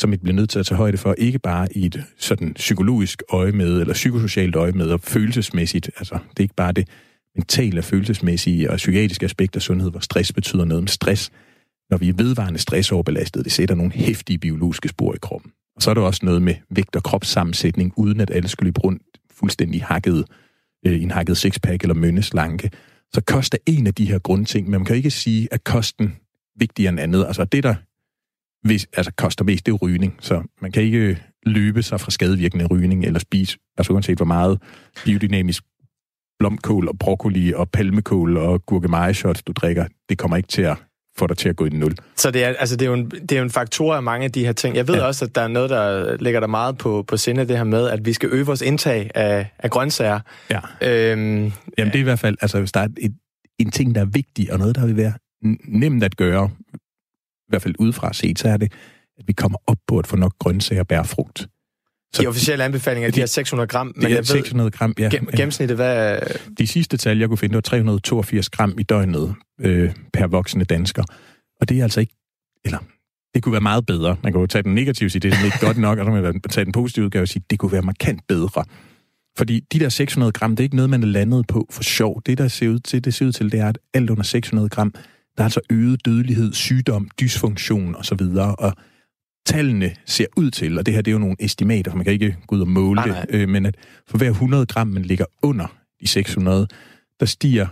[0.00, 3.22] som vi bliver nødt til at tage højde for, ikke bare i et sådan psykologisk
[3.30, 5.90] øje med, eller psykosocialt øje med, og følelsesmæssigt.
[5.96, 6.88] Altså, det er ikke bare det
[7.36, 10.82] mentale, følelsesmæssige og psykiatriske aspekt af sundhed, hvor stress betyder noget.
[10.82, 11.30] Men stress,
[11.92, 15.52] når vi er vedvarende stressoverbelastede, det sætter nogle hæftige biologiske spor i kroppen.
[15.76, 18.80] Og så er der også noget med vægt og kropssammensætning, uden at alle skulle løbe
[18.80, 20.24] rundt fuldstændig hakket,
[20.86, 22.70] øh, en hakket sixpack eller mønneslanke.
[23.14, 26.16] Så koster en af de her grundting, men man kan ikke sige, at kosten
[26.58, 27.24] vigtigere end andet.
[27.26, 27.74] Altså det, der
[28.66, 30.16] hvis, altså, koster mest, det er rygning.
[30.20, 31.16] Så man kan ikke øh,
[31.46, 34.62] løbe sig fra skadevirkende rygning eller spise, altså uanset hvor meget
[35.04, 35.64] biodynamisk
[36.38, 40.76] blomkål og broccoli og palmekål og gurkemejeshot, du drikker, det kommer ikke til at
[41.16, 41.94] få dig til at gå i nul.
[42.16, 44.24] Så det er, altså det er, jo en, det er jo en faktor af mange
[44.24, 44.76] af de her ting.
[44.76, 45.04] Jeg ved ja.
[45.04, 47.88] også, at der er noget, der ligger der meget på, på sinde, det her med,
[47.88, 50.20] at vi skal øge vores indtag af, af grøntsager.
[50.50, 50.60] Ja.
[50.80, 53.14] Øhm, Jamen det er i hvert fald, altså hvis der er et,
[53.58, 55.12] en ting, der er vigtig, og noget, der vil være
[55.68, 58.72] nemt at gøre, i hvert fald udefra set, så er det,
[59.18, 61.46] at vi kommer op på at få nok grøntsager og bærfrugt.
[62.14, 63.92] Så de officielle anbefalinger, de, de er 600 gram.
[63.96, 65.10] Men det er 600 gram, ja.
[65.36, 66.18] Gennemsnittet, hvad...
[66.58, 71.04] De sidste tal, jeg kunne finde, var 382 gram i døgnet øh, per voksne dansker.
[71.60, 72.14] Og det er altså ikke...
[72.64, 72.78] Eller,
[73.34, 74.16] det kunne være meget bedre.
[74.22, 76.40] Man jo tage den negative sige, det er ikke godt nok, og så kan man
[76.40, 78.64] tage den positive udgave og sige, det kunne være markant bedre.
[79.38, 82.22] Fordi de der 600 gram, det er ikke noget, man er landet på for sjov.
[82.26, 84.68] Det, der ser ud til, det ser ud til, det er, at alt under 600
[84.68, 84.90] gram,
[85.36, 88.20] der er altså øget dødelighed, sygdom, dysfunktion osv.,
[88.58, 88.72] og
[89.46, 92.12] tallene ser ud til, og det her det er jo nogle estimater, for man kan
[92.12, 93.20] ikke gå ud og måle nej, nej.
[93.20, 93.76] det, øh, men at
[94.06, 95.66] for hver 100 gram, man ligger under
[96.00, 96.66] de 600,
[97.20, 97.66] der stiger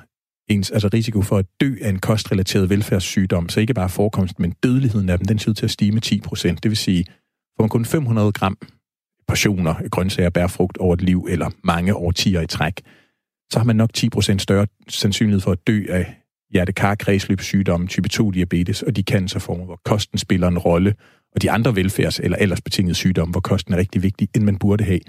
[0.48, 4.54] ens altså risiko for at dø af en kostrelateret velfærdssygdom, så ikke bare forekomst, men
[4.62, 6.62] dødeligheden af dem, den ser ud til at stige med 10 procent.
[6.62, 7.04] Det vil sige,
[7.56, 8.58] får man kun 500 gram
[9.28, 12.80] portioner af grøntsager, bærfrugt over et liv, eller mange årtier i træk,
[13.52, 16.19] så har man nok 10 procent større sandsynlighed for at dø af
[16.51, 20.94] hjertekar-kredsløbssygdomme, type 2-diabetes og de cancerformer, hvor kosten spiller en rolle,
[21.34, 24.84] og de andre velfærds- eller aldersbetingede sygdomme, hvor kosten er rigtig vigtig, end man burde
[24.84, 25.01] have.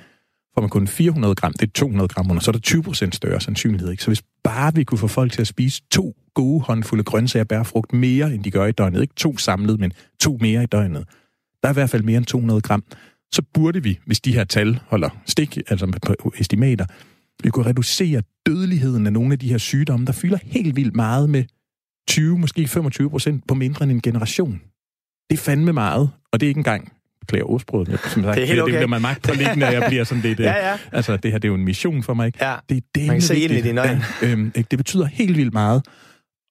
[0.53, 3.15] Får man kun 400 gram, det er 200 gram under, så er der 20 procent
[3.15, 3.91] større sandsynlighed.
[3.91, 4.03] Ikke?
[4.03, 7.47] Så hvis bare vi kunne få folk til at spise to gode håndfulde grøntsager og
[7.47, 11.05] bærfrugt mere, end de gør i døgnet, ikke to samlet, men to mere i døgnet,
[11.63, 12.83] der er i hvert fald mere end 200 gram,
[13.33, 16.85] så burde vi, hvis de her tal holder stik, altså på estimater,
[17.43, 21.29] vi kunne reducere dødeligheden af nogle af de her sygdomme, der fylder helt vildt meget
[21.29, 21.43] med
[22.07, 24.61] 20, måske 25 procent på mindre end en generation.
[25.29, 27.87] Det er fandme meget, og det er ikke engang beklager ordsproget.
[27.89, 28.71] Jeg, som sagt, det er helt okay.
[28.71, 30.39] Det bliver mig magt på liggende, jeg bliver sådan lidt...
[30.49, 30.77] ja, ja.
[30.91, 32.25] Altså, det her det er jo en mission for mig.
[32.27, 32.45] Ikke?
[32.45, 32.55] Ja.
[32.69, 34.03] Det er det, Man kan se ind i dine øjne.
[34.21, 34.67] Ja, øhm, ikke?
[34.71, 35.85] Det betyder helt vildt meget.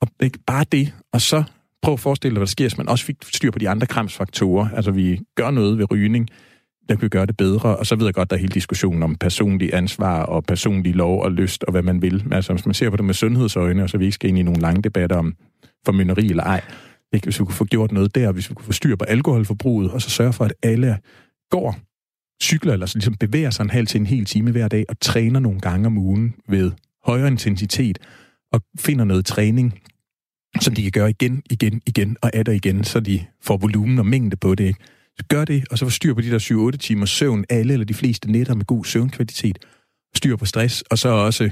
[0.00, 1.42] Og ikke bare det, og så
[1.82, 3.86] prøv at forestille dig, hvad der sker, hvis man også fik styr på de andre
[3.86, 4.68] kramsfaktorer.
[4.76, 6.28] Altså, vi gør noget ved rygning
[6.90, 7.76] der kan vi gøre det bedre.
[7.76, 11.22] Og så ved jeg godt, der er hele diskussionen om personlig ansvar og personlig lov
[11.22, 12.22] og lyst og hvad man vil.
[12.24, 14.38] Men altså, hvis man ser på det med sundhedsøjne, og så vi ikke skal ind
[14.38, 15.34] i nogle lange debatter om
[15.86, 16.60] formynderi eller ej,
[17.12, 17.26] ikke?
[17.26, 20.02] hvis vi kunne få gjort noget der, hvis vi kunne få styr på alkoholforbruget, og
[20.02, 20.98] så sørge for, at alle
[21.50, 21.78] går,
[22.42, 25.00] cykler, eller så ligesom bevæger sig en halv til en hel time hver dag, og
[25.00, 26.72] træner nogle gange om ugen ved
[27.04, 27.98] højere intensitet,
[28.52, 29.80] og finder noget træning,
[30.60, 34.06] som de kan gøre igen, igen, igen og atter igen, så de får volumen og
[34.06, 34.64] mængde på det.
[34.64, 34.80] Ikke?
[35.28, 37.94] Gør det, og så få styr på de der 7-8 timer søvn, alle eller de
[37.94, 39.58] fleste nætter med god søvnkvalitet,
[40.14, 41.50] styr på stress, og så også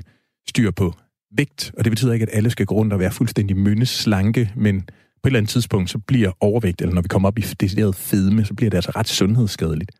[0.48, 0.94] styr på
[1.36, 1.72] vægt.
[1.78, 5.26] Og det betyder ikke, at alle skal gå rundt og være fuldstændig myndeslanke, men på
[5.26, 8.44] et eller andet tidspunkt, så bliver overvægt, eller når vi kommer op i decideret fedme,
[8.44, 9.90] så bliver det altså ret sundhedsskadeligt.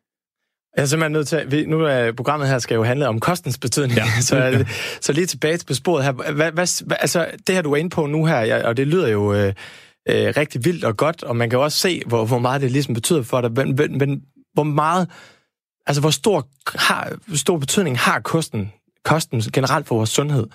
[0.77, 3.99] Jeg er simpelthen nødt til, nu er programmet her skal jo handle om kostens betydning,
[3.99, 4.21] ja.
[4.21, 4.65] så,
[5.01, 6.13] så lige tilbage på sporet her.
[6.13, 9.35] Hvad, hvad, altså, det her, du er inde på nu her, og det lyder jo
[9.35, 9.53] øh,
[10.09, 12.95] øh, rigtig vildt og godt, og man kan også se, hvor, hvor meget det ligesom
[12.95, 14.23] betyder for dig, men, men, men
[14.55, 15.11] hvor meget,
[15.87, 18.73] altså hvor stor, har, stor betydning har kosten,
[19.05, 20.47] kosten generelt for vores sundhed?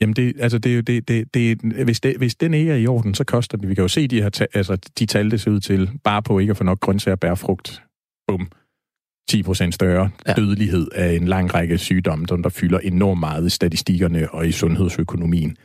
[0.00, 2.76] Jamen, det, altså, det er jo, det, det, det, hvis, det, hvis den ikke er
[2.76, 3.68] i orden, så koster det.
[3.68, 6.22] Vi kan jo se, de her, ta- altså, de tal, det ser ud til, bare
[6.22, 7.82] på ikke at få nok grøntsager, bær, frugt.
[8.28, 8.48] Bum
[9.32, 10.32] 10% større ja.
[10.32, 15.56] dødelighed af en lang række sygdomme, der fylder enormt meget i statistikkerne og i sundhedsøkonomien.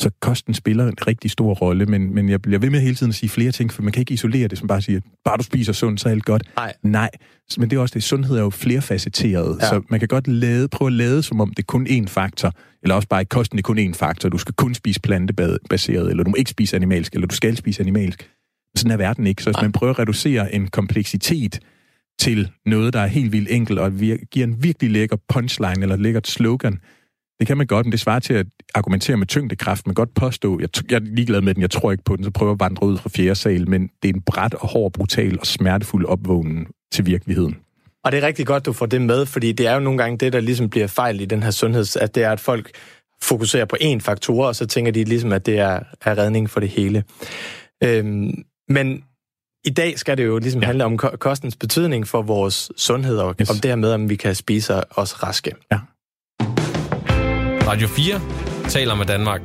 [0.00, 3.10] Så kosten spiller en rigtig stor rolle, men, men jeg bliver ved med hele tiden
[3.10, 5.42] at sige flere ting, for man kan ikke isolere det, som bare siger, bare du
[5.42, 6.42] spiser sundt, så er alt godt.
[6.56, 6.72] Nej.
[6.82, 7.10] Nej,
[7.58, 9.68] men det er også det, sundhed er jo flerfacetteret, ja.
[9.68, 12.52] så man kan godt lade, prøve at lade, som om det er kun én faktor,
[12.82, 14.28] eller også bare i kosten er kun én faktor.
[14.28, 17.82] Du skal kun spise plantebaseret, eller du må ikke spise animalsk, eller du skal spise
[17.82, 18.30] animalsk.
[18.76, 19.42] Sådan er verden ikke.
[19.42, 21.60] Så hvis man prøver at reducere en kompleksitet,
[22.18, 23.92] til noget, der er helt vildt enkelt, og
[24.30, 26.78] giver en virkelig lækker punchline eller lækkert slogan.
[27.38, 29.86] Det kan man godt, men det svarer til at argumentere med tyngdekraft.
[29.86, 32.30] Man godt påstå, jeg, jeg er ligeglad med den, jeg tror ikke på den, så
[32.30, 35.40] prøver at vandre ud fra fjerde sal, men det er en bræt og hård, brutal
[35.40, 37.56] og smertefuld opvågning til virkeligheden.
[38.04, 40.18] Og det er rigtig godt, du får det med, fordi det er jo nogle gange
[40.18, 42.70] det, der ligesom bliver fejl i den her sundheds, at det er, at folk
[43.22, 46.60] fokuserer på én faktor, og så tænker de ligesom, at det er, er redning for
[46.60, 47.04] det hele.
[47.84, 49.04] Øhm, men
[49.64, 50.66] i dag skal det jo ligesom ja.
[50.66, 53.50] handle om kostens betydning for vores sundhed, og yes.
[53.50, 55.52] om det her med, om vi kan spise os raske.
[55.72, 55.78] Ja.
[57.68, 58.20] Radio 4
[58.68, 59.40] taler med Danmark.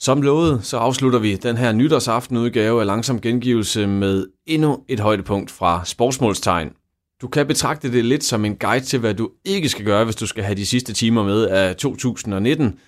[0.00, 5.50] Som lovet, så afslutter vi den her nytårsaftenudgave af Langsom Gengivelse med endnu et højdepunkt
[5.50, 6.72] fra Sportsmålstegn.
[7.20, 10.16] Du kan betragte det lidt som en guide til, hvad du ikke skal gøre, hvis
[10.16, 12.78] du skal have de sidste timer med af 2019,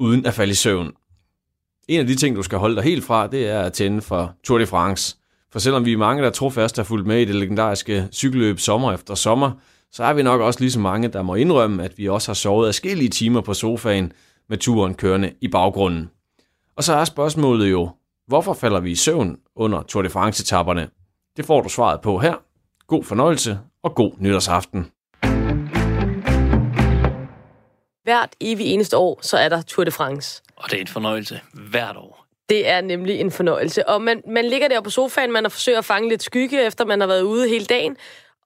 [0.00, 0.92] uden at falde i søvn.
[1.88, 4.34] En af de ting, du skal holde dig helt fra, det er at tænde for
[4.44, 5.16] Tour de France.
[5.52, 8.92] For selvom vi er mange, der trofast har fulgt med i det legendariske cykelløb sommer
[8.92, 9.50] efter sommer,
[9.94, 12.34] så er vi nok også lige så mange, der må indrømme, at vi også har
[12.34, 14.12] sovet adskillige timer på sofaen
[14.48, 16.10] med turen kørende i baggrunden.
[16.76, 17.90] Og så er spørgsmålet jo,
[18.26, 20.88] hvorfor falder vi i søvn under Tour de France-etapperne?
[21.36, 22.34] Det får du svaret på her.
[22.86, 24.90] God fornøjelse og god nytårsaften.
[28.02, 30.42] Hvert evig eneste år, så er der Tour de France.
[30.56, 31.40] Og det er en fornøjelse
[31.70, 32.26] hvert år.
[32.48, 33.88] Det er nemlig en fornøjelse.
[33.88, 36.84] Og man, man ligger der på sofaen, man har forsøgt at fange lidt skygge, efter
[36.84, 37.96] man har været ude hele dagen.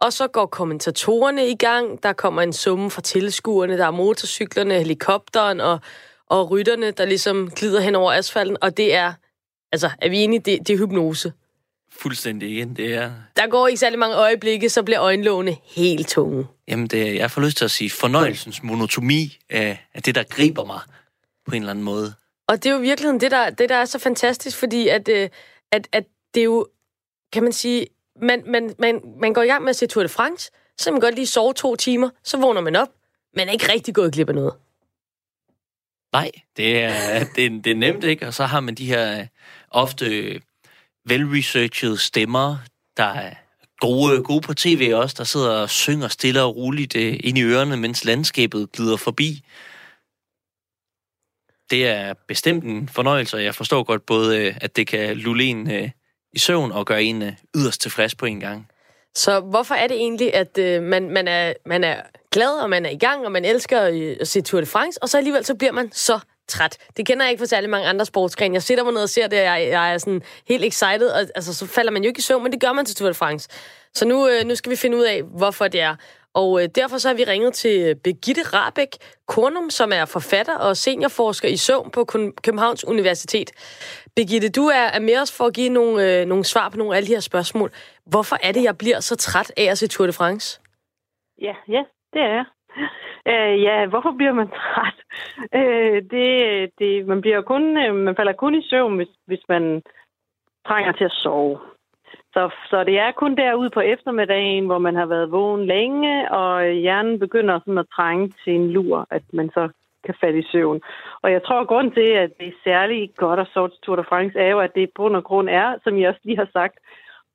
[0.01, 2.03] Og så går kommentatorerne i gang.
[2.03, 3.79] Der kommer en summe fra tilskuerne.
[3.79, 5.81] Der er motorcyklerne, helikopteren og,
[6.27, 8.57] og rytterne, der ligesom glider hen over asfalten.
[8.61, 9.13] Og det er,
[9.73, 11.33] altså, er vi enige, det, det er hypnose.
[11.91, 13.13] Fuldstændig igen, det er...
[13.37, 16.47] Der går ikke særlig mange øjeblikke, så bliver øjenlågene helt tunge.
[16.69, 20.65] Jamen, det, jeg får lyst til at sige, fornøjelsens monotomi af, af det, der griber
[20.65, 20.81] mig
[21.47, 22.15] på en eller anden måde.
[22.49, 25.29] Og det er jo virkelig det, der, det, der er så fantastisk, fordi at, øh,
[25.73, 26.67] at, at det er jo,
[27.33, 27.87] kan man sige,
[28.23, 30.93] man, man, man, man går i gang med at se Tour de France, så kan
[30.93, 32.89] man godt lige sove to timer, så vågner man op,
[33.35, 34.55] men er ikke rigtig gået glip af noget.
[36.13, 38.27] Nej, det er, det, er, det er nemt, ikke?
[38.27, 39.27] Og så har man de her øh,
[39.71, 40.41] ofte øh,
[41.05, 42.57] velresearchede stemmer,
[42.97, 43.35] der er
[43.81, 47.43] gode, gode på tv også, der sidder og synger stille og roligt øh, ind i
[47.43, 49.45] ørerne, mens landskabet glider forbi.
[51.71, 55.91] Det er bestemt en fornøjelse, og jeg forstår godt både, at det kan lulle en
[56.33, 58.69] i søvn og gøre en øh, yderst tilfreds på en gang.
[59.15, 61.97] Så hvorfor er det egentlig, at øh, man, man, er, man er
[62.31, 65.03] glad, og man er i gang, og man elsker øh, at se Tour de France,
[65.03, 66.19] og så alligevel så bliver man så
[66.49, 66.77] træt.
[66.97, 68.55] Det kender jeg ikke for særlig mange andre sportsgrene.
[68.55, 71.21] Jeg sætter mig ned og ser det, og jeg, jeg er sådan helt excited, og
[71.21, 73.15] altså, så falder man jo ikke i søvn, men det gør man til Tour de
[73.15, 73.49] France.
[73.95, 75.97] Så nu, øh, nu skal vi finde ud af, hvorfor det er.
[76.41, 78.93] Og øh, derfor så har vi ringet til Begitte Rabeck
[79.33, 82.01] Kornum, som er forfatter og seniorforsker i søvn på
[82.45, 83.49] Københavns Universitet.
[84.17, 86.97] Begitte, du er, er med os for at give nogle, øh, nogle svar på nogle
[86.97, 87.71] af de her spørgsmål.
[88.13, 90.61] Hvorfor er det, jeg bliver så træt af at se Tour de France?
[91.47, 91.83] Ja, ja,
[92.13, 92.47] det er jeg.
[93.31, 94.99] Øh, ja, hvorfor bliver man træt?
[95.59, 96.29] Øh, det,
[96.79, 99.83] det, man, bliver kun, øh, man falder kun i søvn, hvis, hvis man
[100.67, 101.59] trænger til at sove.
[102.35, 106.69] Så, så det er kun derude på eftermiddagen, hvor man har været vågen længe, og
[106.69, 109.69] øh, hjernen begynder sådan at trænge til en lur, at man så
[110.05, 110.81] kan falde i søvn.
[111.23, 113.97] Og jeg tror, at grunden til, at det er særlig godt at sove til Tour
[113.97, 116.39] de France, er jo, at det på grund og grund er, som jeg også lige
[116.39, 116.79] har sagt,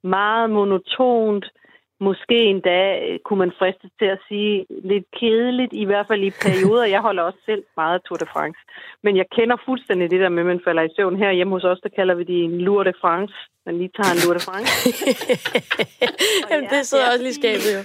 [0.03, 1.45] meget monotont,
[1.99, 6.31] måske endda øh, kunne man friste til at sige lidt kedeligt, i hvert fald i
[6.45, 6.85] perioder.
[6.85, 8.59] Jeg holder også selv meget af Tour de France.
[9.03, 11.17] Men jeg kender fuldstændig det der med, at man falder i søvn.
[11.17, 13.35] Her hjemme hos os, der kalder vi det en Lour de France.
[13.65, 14.71] Man lige tager en Lour de France.
[16.49, 17.83] Jamen, det sidder også lige skabet jo.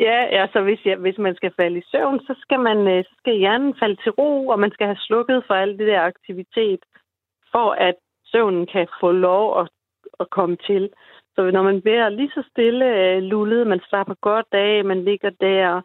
[0.00, 3.04] Ja, ja, så hvis, ja, hvis man skal falde i søvn, så skal, man, øh,
[3.04, 6.00] så skal hjernen falde til ro, og man skal have slukket for alt det der
[6.00, 6.80] aktivitet,
[7.52, 7.94] for at
[8.24, 9.68] søvnen kan få lov at,
[10.20, 10.90] at komme til.
[11.36, 15.30] Så når man bliver lige så stille øh, lullet, man slapper godt af, man ligger
[15.30, 15.82] der,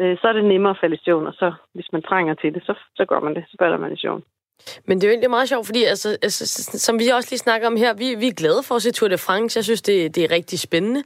[0.00, 2.54] øh, så er det nemmere at falde i søvn, og så hvis man trænger til
[2.54, 4.22] det, så, så gør man det, så falder man i søvn.
[4.86, 6.44] Men det er jo egentlig meget sjovt, fordi altså, altså,
[6.78, 9.08] som vi også lige snakker om her, vi, vi er glade for at se Tour
[9.08, 9.58] de France.
[9.58, 11.02] Jeg synes, det, det er rigtig spændende.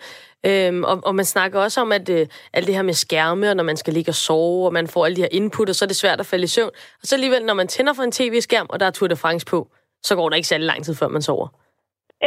[0.47, 3.57] Øhm, og, og man snakker også om, at øh, alt det her med skærme, og
[3.57, 5.85] når man skal ligge og sove, og man får alle de her input, og så
[5.85, 6.71] er det svært at falde i søvn.
[7.03, 9.47] Og så alligevel, når man tænder for en tv-skærm, og der er Tour de France
[9.47, 9.69] på,
[10.03, 11.49] så går der ikke særlig lang tid, før man sover.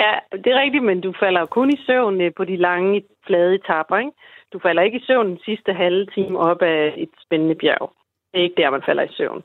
[0.01, 3.55] Ja, det er rigtigt, men du falder kun i søvn øh, på de lange, flade
[3.55, 4.11] etapper, ikke?
[4.53, 7.93] Du falder ikke i søvn den sidste halve time op af et spændende bjerg.
[8.31, 9.43] Det er ikke der, man falder i søvn.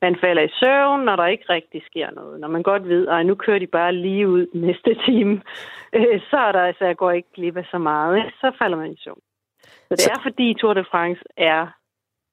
[0.00, 2.40] Man falder i søvn, når der ikke rigtig sker noget.
[2.40, 5.42] Når man godt ved, at nu kører de bare lige ud næste time,
[5.92, 8.32] øh, så er der altså, jeg går ikke glip af så meget.
[8.40, 9.20] Så falder man i søvn.
[9.62, 11.66] Så det er fordi Tour de France er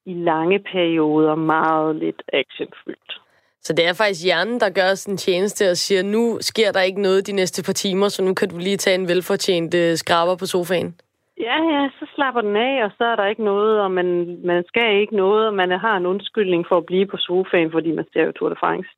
[0.05, 3.21] i lange perioder meget lidt actionfyldt.
[3.61, 7.01] Så det er faktisk hjernen, der gør en tjeneste og siger, nu sker der ikke
[7.01, 10.35] noget de næste par timer, så nu kan du lige tage en velfortjent uh, skraber
[10.35, 10.95] på sofaen.
[11.39, 14.63] Ja, ja, så slapper den af, og så er der ikke noget, og man, man
[14.67, 18.05] skal ikke noget, og man har en undskyldning for at blive på sofaen, fordi man
[18.13, 18.89] ser jo Tour de France.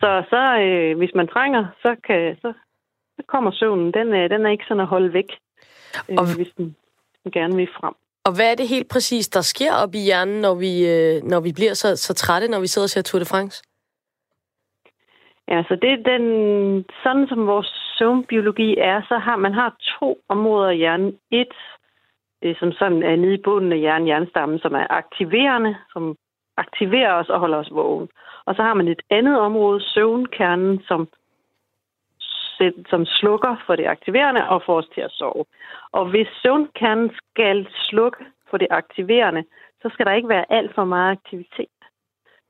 [0.00, 2.52] Så, så øh, hvis man trænger, så, kan, så,
[3.16, 3.92] så kommer søvnen.
[3.92, 5.30] Den, øh, den er ikke sådan at holde væk,
[6.08, 6.64] øh, og, hvis, den,
[7.10, 7.94] hvis den gerne vil frem.
[8.24, 11.40] Og hvad er det helt præcis, der sker op i hjernen, når vi, øh, når
[11.40, 13.62] vi bliver så, så trætte, når vi sidder og ser Tour de France?
[15.48, 17.66] Ja, så det er den, sådan som vores
[17.98, 21.18] søvnbiologi er, så har man har to områder i hjernen.
[21.30, 21.54] Et,
[22.42, 26.16] det som sådan er nede i bunden af hjernen, hjernestammen, som er aktiverende, som
[26.56, 28.08] aktiverer os og holder os vågen.
[28.44, 31.08] Og så har man et andet område, søvnkernen, som,
[32.90, 35.44] som slukker for det aktiverende og får os til at sove.
[35.92, 39.44] Og hvis søvnkernen skal slukke for det aktiverende,
[39.82, 41.77] så skal der ikke være alt for meget aktivitet.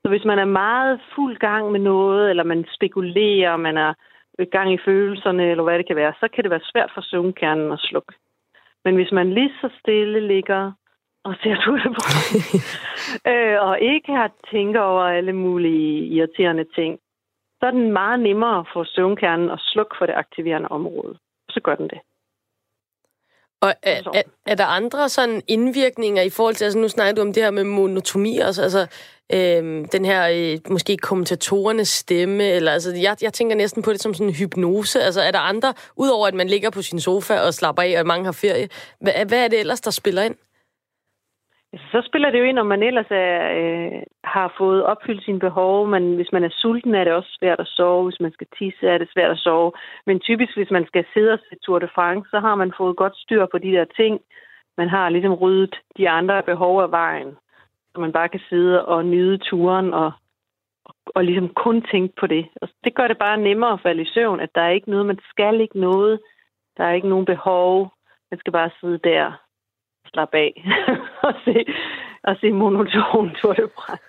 [0.01, 3.93] Så hvis man er meget fuld gang med noget, eller man spekulerer, man er
[4.39, 7.01] i gang i følelserne, eller hvad det kan være, så kan det være svært for
[7.01, 8.13] søvnkernen at slukke.
[8.85, 10.71] Men hvis man lige så stille ligger
[11.23, 12.05] og ser ud på,
[13.31, 16.99] øh, og ikke har tænkt over alle mulige irriterende ting,
[17.59, 21.17] så er den meget nemmere for søvnkernen at slukke for det aktiverende område.
[21.49, 21.99] Så gør den det.
[23.61, 27.21] Og er, er, er der andre sådan indvirkninger i forhold til, altså nu snakker du
[27.21, 28.87] om det her med monotomi, altså, altså
[29.33, 34.01] øh, den her øh, måske kommentatorernes stemme, eller altså jeg, jeg tænker næsten på det
[34.01, 37.39] som sådan en hypnose, altså er der andre, udover at man ligger på sin sofa
[37.39, 38.69] og slapper af, og mange har ferie,
[39.01, 40.35] hvad, hvad er det ellers, der spiller ind?
[41.73, 45.39] Altså, så spiller det jo ind, om man ellers er, øh, har fået opfyldt sine
[45.39, 48.03] behov, men hvis man er sulten, er det også svært at sove.
[48.03, 49.71] Hvis man skal tisse, er det svært at sove.
[50.05, 52.95] Men typisk, hvis man skal sidde og se Tour de France, så har man fået
[52.97, 54.19] godt styr på de der ting.
[54.77, 57.37] Man har ligesom ryddet de andre behov af vejen.
[57.91, 60.11] Så man bare kan sidde og nyde turen og,
[61.05, 62.45] og, ligesom kun tænke på det.
[62.61, 65.05] Og det gør det bare nemmere at falde i søvn, at der er ikke noget,
[65.05, 66.19] man skal ikke noget.
[66.77, 67.91] Der er ikke nogen behov.
[68.31, 69.48] Man skal bare sidde der
[70.13, 70.51] slappe af
[71.27, 71.65] og se,
[72.23, 74.03] og se monoton Tour de France.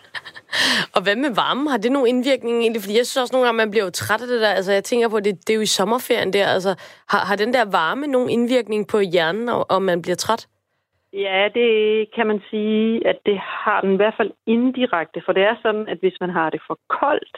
[0.94, 1.66] Og hvad med varmen?
[1.66, 2.82] Har det nogen indvirkning egentlig?
[2.82, 4.52] Fordi jeg synes også nogle gange, man bliver jo træt af det der.
[4.58, 6.46] Altså, jeg tænker på, det, det er jo i sommerferien der.
[6.46, 6.72] Altså,
[7.08, 10.46] har, har den der varme nogen indvirkning på hjernen, og, og man bliver træt?
[11.12, 11.70] Ja, det
[12.14, 15.22] kan man sige, at det har den i hvert fald indirekte.
[15.24, 17.36] For det er sådan, at hvis man har det for koldt,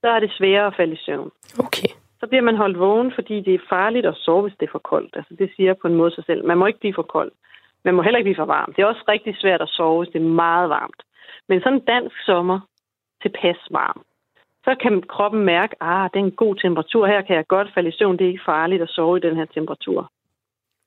[0.00, 1.30] så er det sværere at falde i søvn.
[1.58, 1.88] Okay.
[2.24, 4.78] Så bliver man holdt vågen, fordi det er farligt at sove, hvis det er for
[4.78, 5.16] koldt.
[5.16, 6.44] Altså, det siger på en måde sig selv.
[6.44, 7.32] Man må ikke blive for kold.
[7.84, 8.72] Man må heller ikke blive for varm.
[8.72, 11.02] Det er også rigtig svært at sove, hvis det er meget varmt.
[11.48, 12.60] Men sådan en dansk sommer,
[13.22, 14.00] tilpas varm,
[14.64, 17.06] så kan kroppen mærke, at ah, det er en god temperatur.
[17.06, 18.16] Her kan jeg godt falde i søvn.
[18.18, 20.10] Det er ikke farligt at sove i den her temperatur.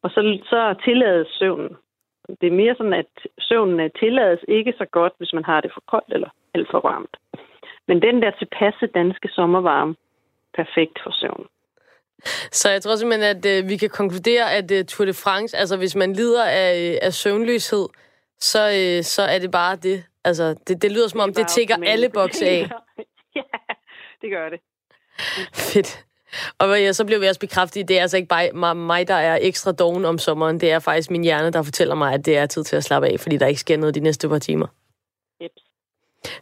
[0.04, 1.78] Og så, så tillades søvnen.
[2.42, 5.72] Det er mere sådan, at søvnen øh, tillades ikke så godt, hvis man har det
[5.74, 7.18] for koldt eller alt for varmt.
[7.88, 9.96] Men den der tilpasse danske sommervarme,
[10.60, 11.46] perfekt for søvn.
[12.52, 15.78] Så jeg tror simpelthen, at øh, vi kan konkludere, at øh, Tour de France, altså
[15.78, 17.88] hvis man lider af, øh, af søvnløshed,
[18.40, 20.04] så, øh, så er det bare det.
[20.24, 22.70] Altså, det, det lyder som om, det, det tigger alle bokse af.
[23.36, 23.42] ja,
[24.22, 24.60] det gør det.
[25.54, 26.04] Fedt.
[26.60, 29.40] Og ja, så blev vi også bekræftet det er altså ikke bare mig, der er
[29.42, 30.60] ekstra doven om sommeren.
[30.60, 33.08] Det er faktisk min hjerne, der fortæller mig, at det er tid til at slappe
[33.08, 34.68] af, fordi der ikke sker noget de næste par timer.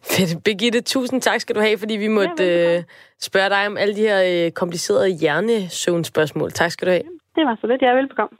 [0.03, 0.43] Fedt.
[0.43, 2.83] Birgitte, tusind tak skal du have, fordi vi måtte ja, øh,
[3.21, 6.51] spørge dig om alle de her øh, komplicerede hjernesøvnspørgsmål.
[6.51, 7.03] Tak skal du have.
[7.35, 7.81] Det var så lidt.
[7.81, 8.37] Jeg er velbekomme.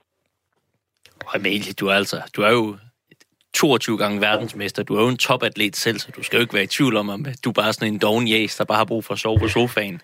[1.26, 2.76] Og Amalie, du er altså, du er jo
[3.54, 4.84] 22 gange verdensmester.
[4.84, 7.10] Du er jo en topatlet selv, så du skal jo ikke være i tvivl om,
[7.10, 9.40] at du er bare sådan en doven jæs, der bare har brug for at sove
[9.40, 10.02] på sofaen.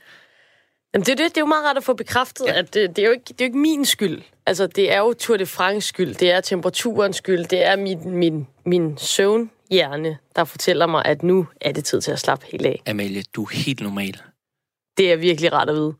[0.93, 2.59] Jamen det, er det, det er jo meget rart at få bekræftet, ja.
[2.59, 4.21] at det, det, er jo ikke, det er jo ikke min skyld.
[4.45, 8.09] Altså, det er jo Tour de France skyld, det er temperaturens skyld, det er min,
[8.09, 8.97] min, min
[9.71, 12.81] søvnhjerne, der fortæller mig, at nu er det tid til at slappe helt af.
[12.87, 14.21] Amalie, du er helt normal.
[14.97, 15.93] Det er virkelig rart at vide.